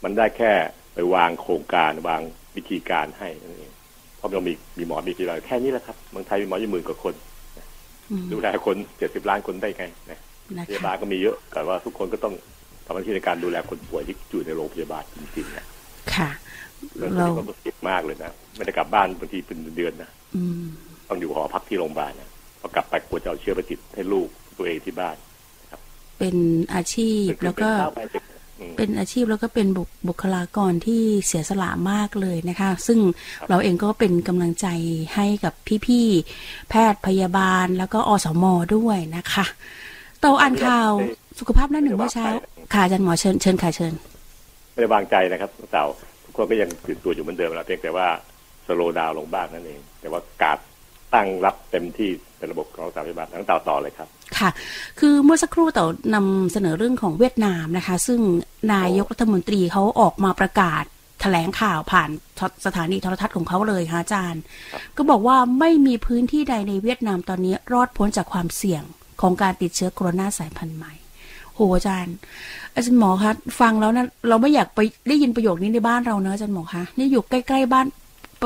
[0.03, 0.51] มันได้แค่
[0.93, 2.21] ไปวางโครงการวาง
[2.55, 3.73] วิธีการให้นั่นเอง
[4.17, 7.13] เพราะเรามีมีหมอมีพยาบาลแค่นี้แหละครับเมืองไทยมีหมอยี่หมื่นกว่าคน
[8.11, 10.19] อืมดูแลคนเจ็ดสิบล้านคนได้ไงนะ
[10.57, 12.33] นะพยาบาคะลก็มีเยอะแต่ว่าทุกคนก็ต้อง
[12.85, 15.65] ทำหน้าที่ในการดูแลคนป่วยที่อยู่ในโรงพยาบาลจริงๆนะ
[16.15, 16.29] ค่ะ
[16.97, 20.65] เรื่องเรานี้ก็เจ็บมากเลยนะไม่ได้กลับบ้านบางทีเป็นเดือนนะอืม
[21.09, 25.15] ต้องอยู่หอพักที่โรงพยาบาลนะพอกลับไปกลัวจะเอาเชื้อไปติดให้ลูกตัวเองที่บ้าน
[26.19, 26.35] เป็น
[26.73, 28.23] อาชีพแล้วก็เป็นเช้าไปดึก
[28.59, 32.99] อืมเป็นอาชีพแล้วก็เป็นบุคบุคลากรที่เสียสละมากเลยนะคะ ซึ่ง
[33.49, 34.67] เราเองก็เป็นกำลังใจ
[35.15, 35.53] ให้กับ
[35.85, 38.43] พี่ๆ แพทย์พยาบาลแล้วก็อสม
[38.75, 39.45] ด้วยนะคะ
[40.19, 40.91] เตาอ่านข่าว
[41.39, 42.27] สุขภาพหน้าหนึ่งเมื่อเช้า
[42.73, 43.93] ค่ะอาจารย์หมอเชิญเชิญค่ะเชิญ
[44.71, 45.85] ไม่ได้วางใจนะครับเต่า
[46.23, 48.07] ทุกคนก็ยังตื่นตัวอยู่เหมือนเดิมแล้วเพียงแต่ว่า
[48.67, 50.57] สโลดาวลงบ้างนั่นเอง แต่ว่าการ
[51.13, 54.09] ตั้งรับเต็มที่เป็นระบบของสาธารณสุขทั้งเต่าต่อเลยครับ
[54.39, 54.49] ค่ะ
[54.99, 58.19] คือเมื่อสักครู่เต่านำเสนอเรื่องของเวียดนามนะคะ ซึ่ง
[58.73, 60.83] นายกรัฐมนตรีเขาออกมาประกาศ
[61.21, 62.09] แถลงข่าวผ่าน
[62.65, 64.41] สถานีโทรทัศน์ของเขาเลยค่ะอาจารย์
[64.97, 68.83] ก็บอกว่าไม่มีพื้นที่ใดในเวียดนามตอนนี้รอดพ้นจากความเสี่ยง
[69.21, 70.93] ของการติดเชื้อโคโรนาสายพันธุ์ใหม่
[71.55, 72.15] โหอาจารย์
[72.73, 77.85] อาจารย์หมอคะฟังแล้วนะเราไม่อยากไปได้ยินประโยคนี้ในบ้านเราเนอะอาจารย์หมอคะนี่อยู่ใกล้ๆบ้าน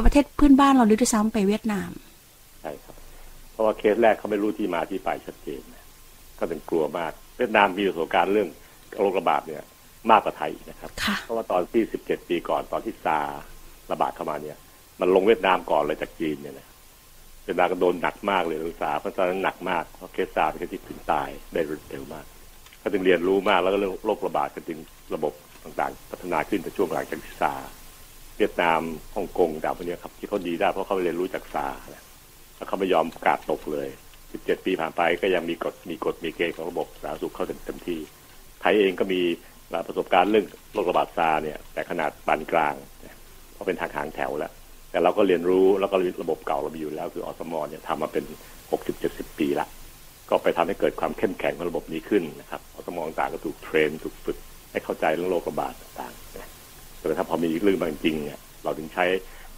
[0.06, 1.90] ประเทศเพื่อนบ้านเราหรือด้วยซ้ำไปเวียดนาม
[2.62, 2.96] ใช่ครับ
[3.52, 5.62] เพราะว่าเคสแรกเขาไม่รู้ที่มาที่ไปชัดเจน
[6.42, 8.50] นะก็เป็นกลัวมากเวียดนามมีประสบการณ์เรื่อง
[9.02, 9.64] โรคระบาดเนี่ย
[10.12, 13.42] มากกว่าไทยอีกนะครับค่ะเพราะว่าตอนที่สิบเจ็ดปีก่อนตอนที่ซาร์ส
[13.92, 14.58] ระบาดเข้ามาเนี่ย
[15.00, 16.68] มันลงเวียดนามก่อนเลยจากจีนเนี่ยนะ
[17.46, 21.62] เวียดนามก็โดนหนักมากเลยรักษาเพราะตอนนั้นหนักมากเพราะเคสซาร์สเป็นเคสที่ถึงตายได้
[21.92, 22.26] เร็วมาก
[22.80, 24.80] เขาจึงเรียนรู้มากแล้วก็เรื่องโรคระบาดก็จึง
[25.16, 25.34] ระบบ
[25.64, 27.72] ต่างๆ พัฒนาขึ้นในช่วงหลังจากซาร์
[28.38, 28.82] เวียดนาม
[29.16, 32.04] ฮ่องกงดาวพวกเนี้ยครับที่เขาดีได้เพราะเขาเรียนรู้จากซาร์นะ
[32.58, 33.88] แล้วเขาไม่ยอมกาดตกเลย
[34.40, 38.00] 17 ปีผ่านไปก็ยังมีกฎมีกฎมีเกณฑ์ของระบบสาธารณสุขเข้าถึงเต็มที่
[38.62, 39.22] ไทยเองก็มี
[39.88, 42.76] ประสบการณ์เรื่องโรคระบาดซาร์เนี่ย แต่ขนาดปานกลาง
[43.54, 44.52] เพราะเป็นทางหางแถวแล้ว
[44.92, 48.24] แต่เราก็เรียนรู้แล้วก็ระบบเก่าเรามีอยู่แล้วคืออสมเนี่ยทำมาเป็น
[48.82, 49.68] 60-70 ปีละ
[50.30, 54.38] ก็ไปทำให้เกิดความเข้มแข็งของระบบนี้ขึ้นนะครับอสมต่างก็ถูกเทรนถูกฝึก
[54.72, 59.06] ให้เข้าใจเรื่องโรคระบาดต่างๆแต่ถ้าพอมีเรื่องบางจริงเนี่ยเราถึงใช้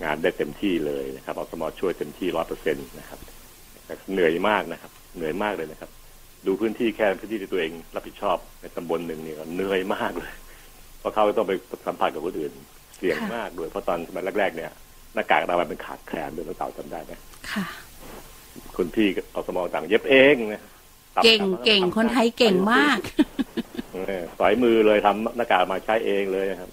[0.03, 3.19] งานได้เต็มที่เลยนะครับอสมช่วยเต็มที่ร้อยเปอร์เซ็นต์นะครับ
[4.11, 5.89] เหนื่อยมากนะครับ เหนื่อยมากเลยนะครับ
[6.45, 10.33] ดูพื้นที่แค่พื้นที่ที่ตัวเองรับผิดชอบในตำบลหนึ่งเนี่ยเหนื่อยมากเลย
[10.99, 11.53] เพราะเขาต้องไป
[11.87, 12.53] สัมผัสกับคนอื่น
[12.97, 14.71] เสี่ยงมากด้วยเพราะตอนสมัยแรกๆเนี่ย
[15.13, 17.13] หน้ากากอนามัยเป็นขาดแคลนด้วยน้องเต่าจำได้ไหม
[17.51, 17.65] ค่ะ
[18.77, 20.63] คุณพี่อสมต่างเย็บเองนะ
[21.23, 22.99] เก่งเก่งคนไทยเก่งมาก
[23.93, 26.71] เออสอยมือเลยทำหน้ากากมาใช้เองเลยนะครับ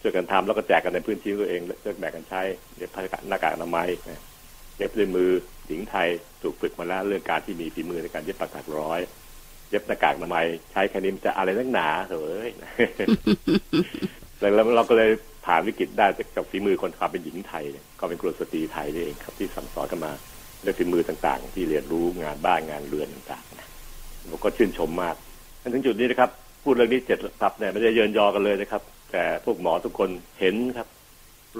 [0.00, 2.40] ช่วยกันทำแล้วก็แจกกันในพื้นที่ตัวเองช่วยแบ่งกันใช้
[2.76, 2.90] เย็บ
[3.28, 4.22] หน้ากากอนามัยนะ
[4.76, 5.30] เย็บด้วยมือ
[5.68, 6.08] หญิงไทย
[6.42, 9.00] ถูกฝึกมาแล้วเรื่องการที่มีฝีมือในการเย็บปากถักร้อย
[9.70, 12.50] เย็บหน้ากากอนามัยใช้แค่นี้มันจะอะไรนักหนาเถอะเอ้ย
[14.40, 15.10] แล้วเราก็เลย
[15.46, 20.12] ผ่านวิกฤตได้จากฝีมือคนความเป็นหญิงไทยเนี่ยก็เป็นกลุ่มสตรีไทยนี่เองครับที่สั่งสอนกันมา
[20.64, 23.68] ด้วยฝีมือต่างๆ ที่เรียนรู้งานบ้านงานเรือนต่างๆนะ
[24.30, 25.14] ผมก็ชื่นชมมาก
[25.74, 26.30] ถึงจุดนี้นะครับ
[26.64, 30.10] พูดเรื่องนี้เจ็ดตับเนี่ยไม่ได้เยินยอกันเลยนะครับ แต่พวกหมอทุกคน
[30.40, 30.88] เห็นครับ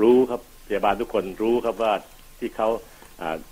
[0.00, 1.92] รู้ครับพยาบาลทุกคนรู้ครับว่า
[2.38, 2.68] ที่เขา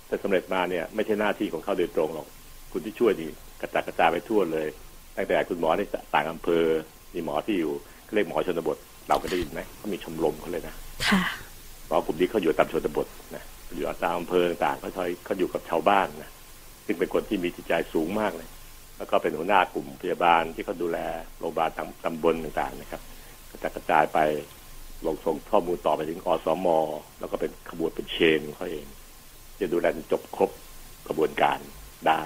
[0.09, 2.27] จะสำเร็จมาเนี่ยไม่ใช่หน้าที่ของเขาโดยตรงหรอก
[2.71, 3.29] คุณที่ช่วยนี่
[3.61, 4.67] กระจายกระจายไปทั่วเลย
[5.17, 5.81] ตั้งแต่คุณหมอใน
[6.15, 6.65] ต่างอำเภอ
[7.13, 7.71] มีหมอที่อยู่
[8.13, 8.77] เรียกหมอชนบท
[9.09, 10.75] เราก็ได้ยินไหมเขามีชมรมเขาเลยนะ
[11.07, 11.21] ค่ะ
[11.87, 13.43] หมอกลุ่มนี้เขาอยู่ตามชนบทนะ
[13.75, 16.31] อยู่ตามอำเภอต่างๆเขาคอยเขาอยู่กับชาวบ้านนะ
[16.85, 18.49] ซึ่งเป็นคนที่มีจิตใจสูงมากเลย
[18.97, 20.99] แล้วก็เป็นหัวหน้ากลุ่มพยาบาลที่เขาดูแล
[21.39, 21.69] โรงพยาบาล
[22.05, 23.01] ตำบลต่างๆนะครับ
[23.51, 24.19] กระจายกระจายไป
[25.05, 26.67] ลงส่งข้อมูลต่อไปถึงอสม
[27.19, 28.85] แล้วก็เป็นขบวนเป็นเชนของเขาเอง
[29.59, 30.49] จะดูแลจนจบครบ
[31.07, 31.57] กระบวนการ
[32.07, 32.21] ได้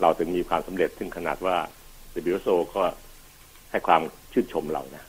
[0.00, 1.56] เราถึงมีความสำเร็จถึงขนาดว่า
[2.10, 2.82] เดบิวโซก็
[3.70, 4.02] ให้ความ
[4.32, 5.04] ชื่นชมเรานะ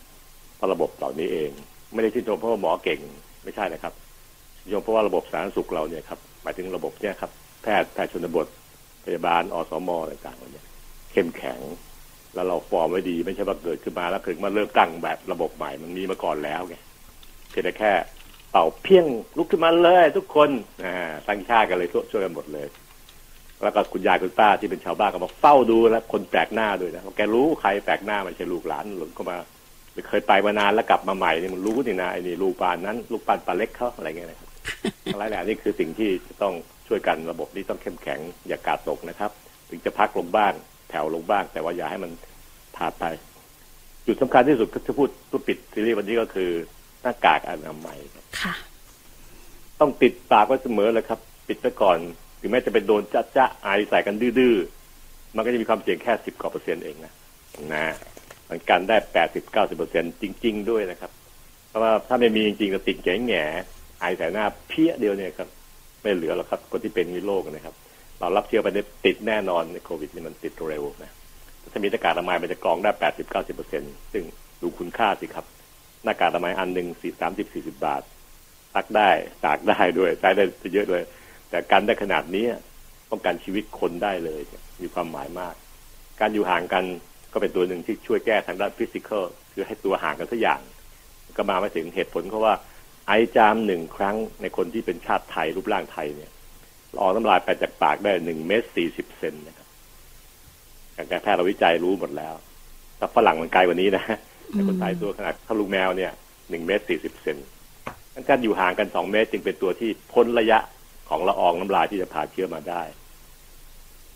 [0.56, 1.50] เพราะระบบเหล่านี้เอง
[1.94, 3.00] ไม่ได้ชื่นชมเพราะว่าหมอเก่ง
[3.44, 3.94] ไม่ใช่นะครับ
[4.58, 7.32] ชื่นชมเพราะว่าระบบสาธารณสุขเราเนี่ยครับหมายถึงระบบเนี่ยครับ
[7.64, 8.48] แพทย์แพทย์ชนบท
[9.06, 10.66] พยาบาลอสมอะไรต่างๆเนี่ย
[11.12, 11.60] เข้มแข็ง
[12.34, 16.76] แล้วเราฟอร์มไว้ดี ไม่ใช่ว่าเกิดขึ้นมาแล้วถึงมาเริ่มตั้งแบบระบบใหม่มันมีมาก่อนแล้วไง
[17.50, 17.92] เพียงแต่แค่
[18.52, 19.06] เป่าเพียง
[19.38, 20.50] ลุกขึ้นมาเลย ทุกคน
[21.28, 22.68] ตั้งชาติกันเลยช่วยกันหมดเลย
[23.64, 29.38] แล้วก็คุณยายคุณป้าที่เป็นชาวบ้านก็มาเฝ้าดูแล้วคนแปลกหน้าด้วยนะแกรู้ใครแปลกหน้าไม่ใช่ลูกหลานหลงเข้ามา
[30.10, 34.50] เคยไปมานานแล้วกลับมาใหม่นี่มันรู้นี่นะไอ้นี่ลูกปานนั้น ลูกปานปลาเล็กเขาอะไรเงี้ยนะครับ
[35.14, 36.54] อะไรแหละนี่คือสิ่งที่จะต้อง
[36.88, 39.32] ช่วยกันระบบนี้ต้องเข้มแข็งอย่ากาดตกนะครับ
[39.70, 40.54] ถึงจะพักลงบ้าง
[40.90, 42.12] แถวลงบ้าง แต่ว่าอย่าให้มัน
[42.78, 43.06] ผ่านไป
[44.08, 46.52] จุดสำคัญที่สุดที่พูดตัวปิดซีรีส์วันนี้ก็คือ
[47.02, 48.00] หน้ากากอนามัย
[48.42, 48.54] ค่ะ
[49.80, 51.98] ต้องปิดปากไว้เสมอเลยครับ ปิดไว้ก่อน
[52.40, 57.14] ถึงแม้จะไปโดนจ้าจ้าไอใส่กันดื้อๆมันก็จะมีความเสี่ยงแค่สิบกว่าเปอร์เซ็นต์เองนะ
[57.74, 57.86] นะ
[58.50, 61.12] มันกันได้แปดสิบเก้าสิบเปอร์เซ็นจริง ๆ ด้วยนะครับ
[61.70, 63.44] เพราะว่าถ้าไม่มีจริงๆก็ติดแง่แง่
[64.00, 65.50] ไอใส่หน้าเพี้ยเดียวเนี่ยครับ
[66.02, 67.76] ไม่เหลือหรอกครับ คนที่เป็นมีโรคนะครับ
[68.20, 71.12] เรารับเชื้อไปเนี่ยติดแน่นอนในโควิดนี่มันติดเร็วนะ
[71.74, 73.84] ถ้ามีหน้ากากอนามัยมันจะกรองได้แปดสิบเก้าสิบเปอร์เซ็น
[74.14, 74.24] ซึ่ง
[74.62, 75.46] ดูคุณค่าสิครับ
[76.04, 78.02] หน้ากากอนามัยอันหนึ่งสี่สามสิบสี่สิบาท
[78.74, 79.10] ซักได้
[79.46, 80.44] ตากได้ด้วยใช้ได้
[80.74, 81.04] เยอะด้วย
[81.50, 82.46] แต่การได้ขนาดนี้
[83.10, 84.42] ป้องกันชีวิตคนได้เลย
[84.82, 85.56] มีความหมายมาก
[86.20, 86.84] การอยู่ห่างกัน
[87.34, 90.62] ก็เป็นตัวหนึ่งที่ช่วยแก้ทางด้านฟิสิกอลคือให้ตัวห่างกันสักอย่าง
[91.38, 92.54] ก็มาไม่ถึงเหตุผลเพราะว่า
[93.08, 96.32] ไอจามหนึ่งครั้งในคนที่เป็นชาติไทยรูปร่างไทยเนี่ย
[97.02, 99.68] ออกน้ำลายไปจากปากได้หนึ่งเมตรสี่สิบเซนนะครับ
[101.12, 102.34] การแพทย์เราวิจัยรู้หมดแล้ว
[102.98, 104.04] แต่ฝรั่งมันไกลกว่านี้นะ
[104.52, 106.12] แต่คนไทยตัวขนาดเท่าลูกแมวเนี่ย
[106.50, 107.38] หนึ่งเมตรสี่สิบเซน
[108.30, 110.60] การอยู่ห่างกันสองเมตรจึงเป็นตัวที่พ้นระยะ
[111.10, 112.84] ของละอองน้ำลายที่จะพาเชื้อมาได้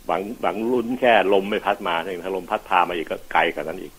[0.08, 3.94] หวังหวังลุ้นแค่ลมไม่พัดมาถ้าลมพัดพามาอีกก็ไกลกว่านั้นอีก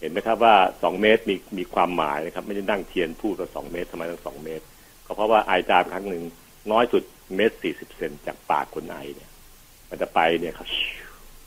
[0.00, 4.64] เห็นไหมครับว่าสองเมตรมีมีความหมายนะครับ ไม่ได้นั่งเทียนพูดว่าสองเมตรทำไมต้องสองเมตร
[5.06, 6.22] ก็เพราะว่าไอจามครั้งหนึ่ง
[6.72, 7.02] น้อยสุด
[7.36, 9.30] เมตรสี่สิบเซนจากปากคนไอเนี่ย
[9.90, 10.68] มันจะไปเนี่ยครับ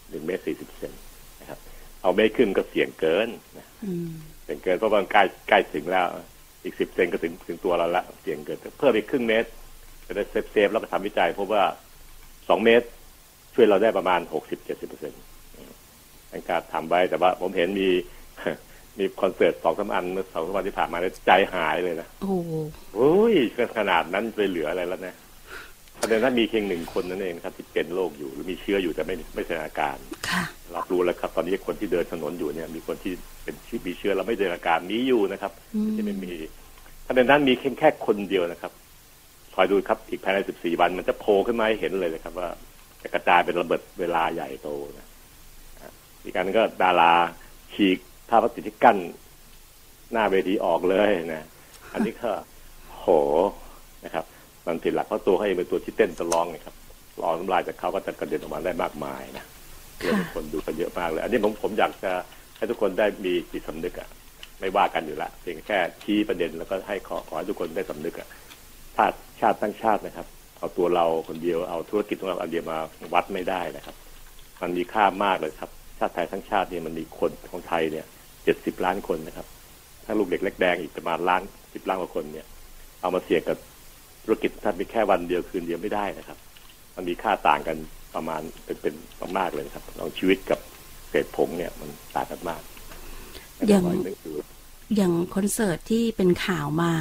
[0.10, 1.15] หนึ่งเมตรสี่สิบเซนนะครับ
[2.06, 3.28] เอาเมตรครึ่งก็เสี่ยงเกิน
[3.58, 3.68] นะ
[4.44, 6.08] เสี่ยงเกินเพราะมันใกล้ใกล้ถึงแล้ว
[6.64, 9.50] อีกสิบเซนก็ถึงถึงตัวเราละเสี่ยงเกินเพิ่มอีกครึ่งเมตร
[10.06, 11.64] จะได้ safe safe แล้วก็ทำวิจัยพบว่า
[12.50, 12.88] สองเมตร
[13.54, 15.22] ช่วยเราได้ประมาณหกสิบเจ็ดสิบเปอร์เซ็นต์
[16.32, 17.90] ตั้งการทำไว้แต่ว่า ผมเห็นมี
[19.00, 22.52] มีคอนเสิร์ตสองสามอันเมื่อสองสามวันที่ผ่านมาเนี่ยใจหายเลยนะ โอ้โห
[22.96, 23.34] โอ้ย
[23.78, 25.16] ขนาดนั้นไปเหลืออะไรแล้วนะ
[26.06, 29.98] ประเด็นนั้นมีเพียงหนึ่งคนนั่นเองครับที่เป็นโรคอยู่หรือมีเชื้ออยู่แต่ไม่ไม่แสดงอาการ
[30.30, 30.44] ค่ะ
[30.76, 36.34] รับรู้แล้วครับ ตอนนี้คนที่เดินถนนอยู่เนี่ย มีคนที่เป็นที่มีเชื้อแล้วไม่แสดงอาการมีอยู่นะครับอืมที่ไม่มี
[37.08, 38.72] ประเด็นนั้นมีแค่แค่คนเดียวนะครับ
[39.56, 42.50] คอยดูครับอีกภายใน14วันมันจะโผล่ขึ้นมาให้เห็นเลยนะครับ ว่า
[43.02, 45.08] จะกระจายเป็นระเบิดเวลาใหญ่โตนะ
[45.82, 45.92] อะ
[46.24, 47.14] อีกการก็ดารา
[47.74, 47.98] ฉีก
[48.30, 48.98] ผ้าพลาสติกที่กั้น
[50.12, 51.46] หน้าเวทีออกเลยนะ
[51.94, 52.30] อันนี้ก็
[52.98, 53.06] โห
[54.06, 54.26] นะครับ
[54.68, 56.76] มันผิดหลักเพราะตัวเขาเองเป็นตัวที่เต้นตะลองนะครับ
[57.22, 59.46] รองน้ำลายจากเขาก็จะกระเด็นออกมาได้มากมายนะ
[60.00, 62.12] เรื่องคนดูกันเยอะมากเลย อันนี้ผมผมอยากจะ
[62.58, 64.10] ให้ทุกคนได้มีจิตสำนึกอะ
[64.60, 68.28] ไม่ว่ากันอยู่ละเพียงแค่ชี้ประเด็นแล้วก็ให้ขอขอให้ทุกคนได้สำนึกอะ
[68.96, 70.28] ชาติชาติตั้งชาตินะครับ
[70.60, 72.78] เอาตัวเราคนเดียวเอาธุรกิจของเราอันเดียวมา
[73.14, 73.96] วัดไม่ได้นะครับ
[74.62, 78.06] มันมีค่ามากเลยครับ ชาติไทยทั้งชาติเนี่ยมันมีคนของไทยเนี่ย
[78.44, 79.48] เจ็ดสิบล้านคนนะครับ
[80.06, 81.42] ถ้าลูกเด็กเล็กแดงอีกประมาณล้าน
[81.74, 82.46] สิบล้านกว่าคนเนี่ย
[83.02, 83.58] เอามาเสี่ยงกับ
[84.26, 86.38] ธุรกิจท่านมีแค่วันเดียวคืนเดียวไม่ได้นะครับ
[86.96, 87.78] มันมีค่าต่างกัน
[88.16, 88.94] ประมาณเป็นเป็น
[89.38, 90.60] มากๆเลยนะครับลองชีวิตกับ
[91.10, 92.62] เศษผงเนี่ยมันต่างกันมาก
[93.68, 94.32] อย่างนึกดู
[94.96, 96.94] อย่างคอนเสิร์ตที่เป็นข่าวมา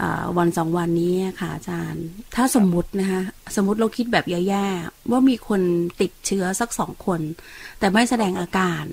[0.00, 2.04] อ่าวันสองวันนี้ค่ะอาจารย์
[2.34, 3.22] ถ้าสมมุตินะคะ
[3.56, 5.60] สมมติเราคิดแบบแย่ๆว่ามีคน
[6.00, 7.20] ติดเชื้อสักสองคน
[7.78, 8.84] แต่ไม่แสดงอาการ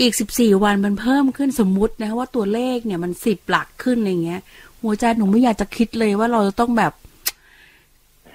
[0.00, 4.42] อีกสิบสี่วันมันเพิ่มขึ้นสมมุตินะว่าตัวเลขเนี่ยมันสิบหลักขึ้นอะไรเงี้ย
[4.84, 6.92] หัวใจหนูไม่อยากจะคิดเลยว่าเราจะต้องแบบ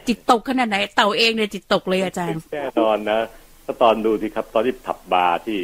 [0.07, 3.19] จิตตกขนาดไหน เต่าเองเนี่ยจิตตกเลยอาจารย์แน่นอนนะ
[3.65, 5.57] ถ้าตอนดูสิครับ ตอนที่ผับบาร์ที่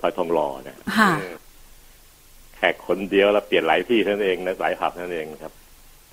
[0.00, 1.36] ซอยทองหล่อเนี่ยค่ะเออ
[2.56, 5.52] แขกคนเดียวแล้วเปลี่ยนหลายที่เท่านั้นเองนะหลายผับเท่านั้นเองครับ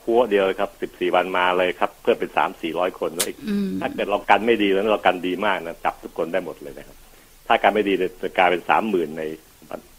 [0.02, 6.98] พัวเดียวเลยครับสิบสี่วันมาเลยครับ เพื่อเป็นสามสี่ร้อยคนแล้วอีกอืมถ้าเกิดเรากันไม่ดีแล้วเรากันดีมากนะจับทุกคนได้หมดเลยนะครับ
[7.48, 9.24] ถ้าการไม่ดีเนี่ยจะกลายเป็นสามหมื่นใน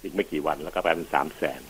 [0.03, 1.61] อีกไม่กี่วันแล้วก็กลายเป็นสามแสน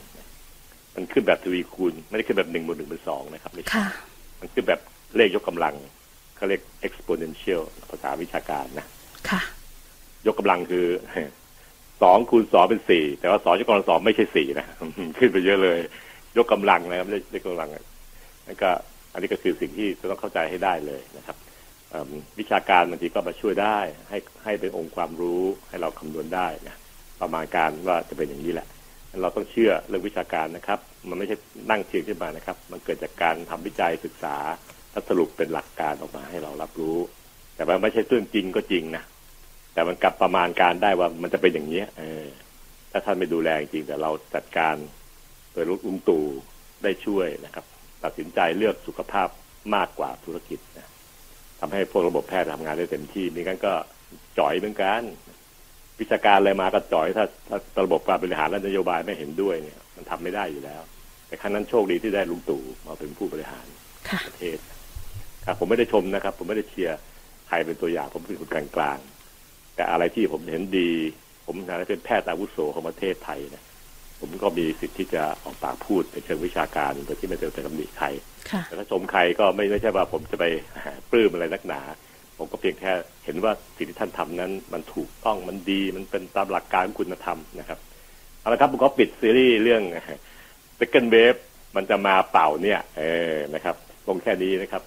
[1.01, 3.87] มันขึ้นแบบทวีคูณ ไม่ได้ขึ้นแบบหนึ่งบวกหนึ่งเป็นสองนะครับไม่ใช่ค่ะ
[4.41, 4.81] มันขึ้นแบบ
[5.17, 5.75] เลขยกกำลัง
[6.37, 8.87] เขาเรียก exponential ภาษาวิชาการนะ
[9.31, 9.41] ค่ะ
[10.27, 10.87] ยกกำลังคือ
[12.03, 14.67] สองคูณสองเป็นสี่แต่ว่าสองยกกำลังสองไม่ใช่สี่นะ
[15.19, 15.79] ขึ้นไปเยอะเลย
[16.37, 17.69] ยกกำลังนะครับไม่ใช่ยกกำลัง
[18.47, 18.71] นั่นก็
[19.13, 21.37] อันนี้ก็คือสิ่งที่จะต้องเข้าใจให้ได้เลยนะครับ
[21.91, 23.79] เอิ่มวิชาการบางทีก็มาช่วยได้
[24.09, 26.77] ให้ให้เป็นองค์ความรู้ให้เราคำนวณได้นะ
[27.21, 28.67] ประมาณการว่าจะเป็นอย่างนี้แหละ
[29.23, 31.37] เราต้องเชื่อเรื่องวิชาการนะครับ มันไม่ใช่
[31.71, 34.37] นั่งเทียงขึ้นมานะครับ มันเกิดจากการทำวิจัยศึกษา
[34.91, 36.99] แล้วสรุปเป็นหลักการออกมาให้เรารับรู้
[37.57, 39.05] แต่ว่าไม่ใช่เรื่องจริงก็จริงนะ
[39.75, 42.27] แต่มันกลับประมาณการได้ว่ามันจะเป็นอย่างนี้เออ
[42.91, 44.75] ถ้าท่านไม่ดูแลจริงแต่เราจัดการ
[45.53, 46.25] โดยลุงตู่
[46.83, 47.65] ได้ช่วยนะครับ
[48.05, 49.29] ตัดสินใจเลือกสุขภาพ
[49.75, 50.89] มากกว่าธุรกิจนะ
[51.61, 53.73] ทำให้พวกระบบแพทย์ทำงานได้เต็มที่ไมีงั้นก็
[54.39, 55.03] จ่อยเหมือนกัน
[56.01, 60.83] วิชาการอะไรมาก็จ่อยถ้าถ้าระบบการบริหารและนโยบายไม่เห็นด้วยเนี่ย มันทำไม่ได้อยู่แล้ว
[61.27, 63.67] แต่ครั้งนั้นโชคดีที่ได้ลุงตู่มาเป็นผู้บริหาร
[64.09, 64.59] ค่ะประเทศ
[65.45, 66.99] ครับผมไม่ได้ชมนะครับ ผมไม่ได้เชียร์
[67.49, 70.91] ใครเป็นตัวอย่างผมเป็นคนกลางๆแต่อะไรที่ผมเห็นดี
[71.47, 73.65] ผมในฐานะเป็นแพทย์อาวุโสของประเทศไทยนะ
[74.21, 78.07] ผมก็มีสิทธิ์ที่จะออกปากพูดในเชิงวิชาการโดยที่ไม่ต้องไปตำหนิใคร
[78.51, 80.45] ค่ะแต่ถ้าชมใครก็ไม่ไม่ใช่ว่าผมจะไป
[81.11, 81.81] ปลื้มอะไรนักหนา
[82.39, 87.79] ผมก็เพียงแค่เห็นว่าสิ่งที่ท่านทำนั้น มันถูกต้องมันดี มันเป็นตามหลักการของคุณธรรมนะครับ
[88.41, 89.83] เอาละครับผมก็ปิดซีรีส์เรื่อง
[90.79, 91.41] Second Wave
[91.77, 93.03] มันจะมาเปล่าเนี่ย เอ
[93.33, 93.77] อนะครับ
[94.07, 94.83] ลงแค่นี้นะครับ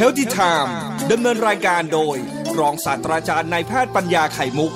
[0.00, 0.70] Healthy Time
[1.12, 2.16] ดำเนินรายการโดย
[2.58, 4.72] รองศาสตราจารย์นายแพทย์ปัญญาไข่มุก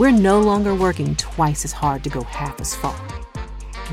[0.00, 3.07] We're no longer working twice as hard to go half as far.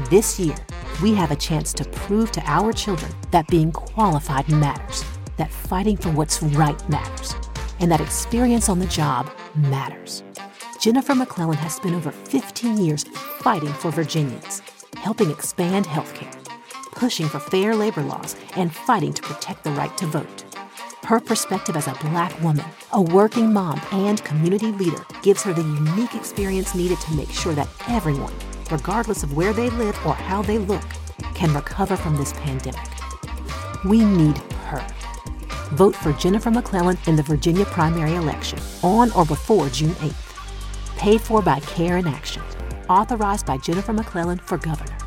[0.10, 0.58] This year,
[1.02, 5.06] we have a chance to prove to our children that being qualified matters,
[5.38, 7.34] that fighting for what's right matters,
[7.80, 10.22] and that experience on the job matters.
[10.82, 13.06] Jennifer McClellan has spent over 15 years
[13.40, 14.62] fighting for Virginians,
[14.98, 16.44] helping expand healthcare,
[16.92, 20.44] pushing for fair labor laws, and fighting to protect the right to vote.
[21.06, 25.62] Her perspective as a black woman, a working mom, and community leader gives her the
[25.62, 28.34] unique experience needed to make sure that everyone,
[28.72, 30.86] regardless of where they live or how they look,
[31.34, 32.90] can recover from this pandemic.
[33.84, 34.38] We need
[34.68, 34.86] her.
[35.74, 40.98] Vote for Jennifer McClellan in the Virginia primary election on or before June 8th.
[40.98, 42.42] Paid for by Care in Action.
[42.90, 45.05] Authorized by Jennifer McClellan for governor.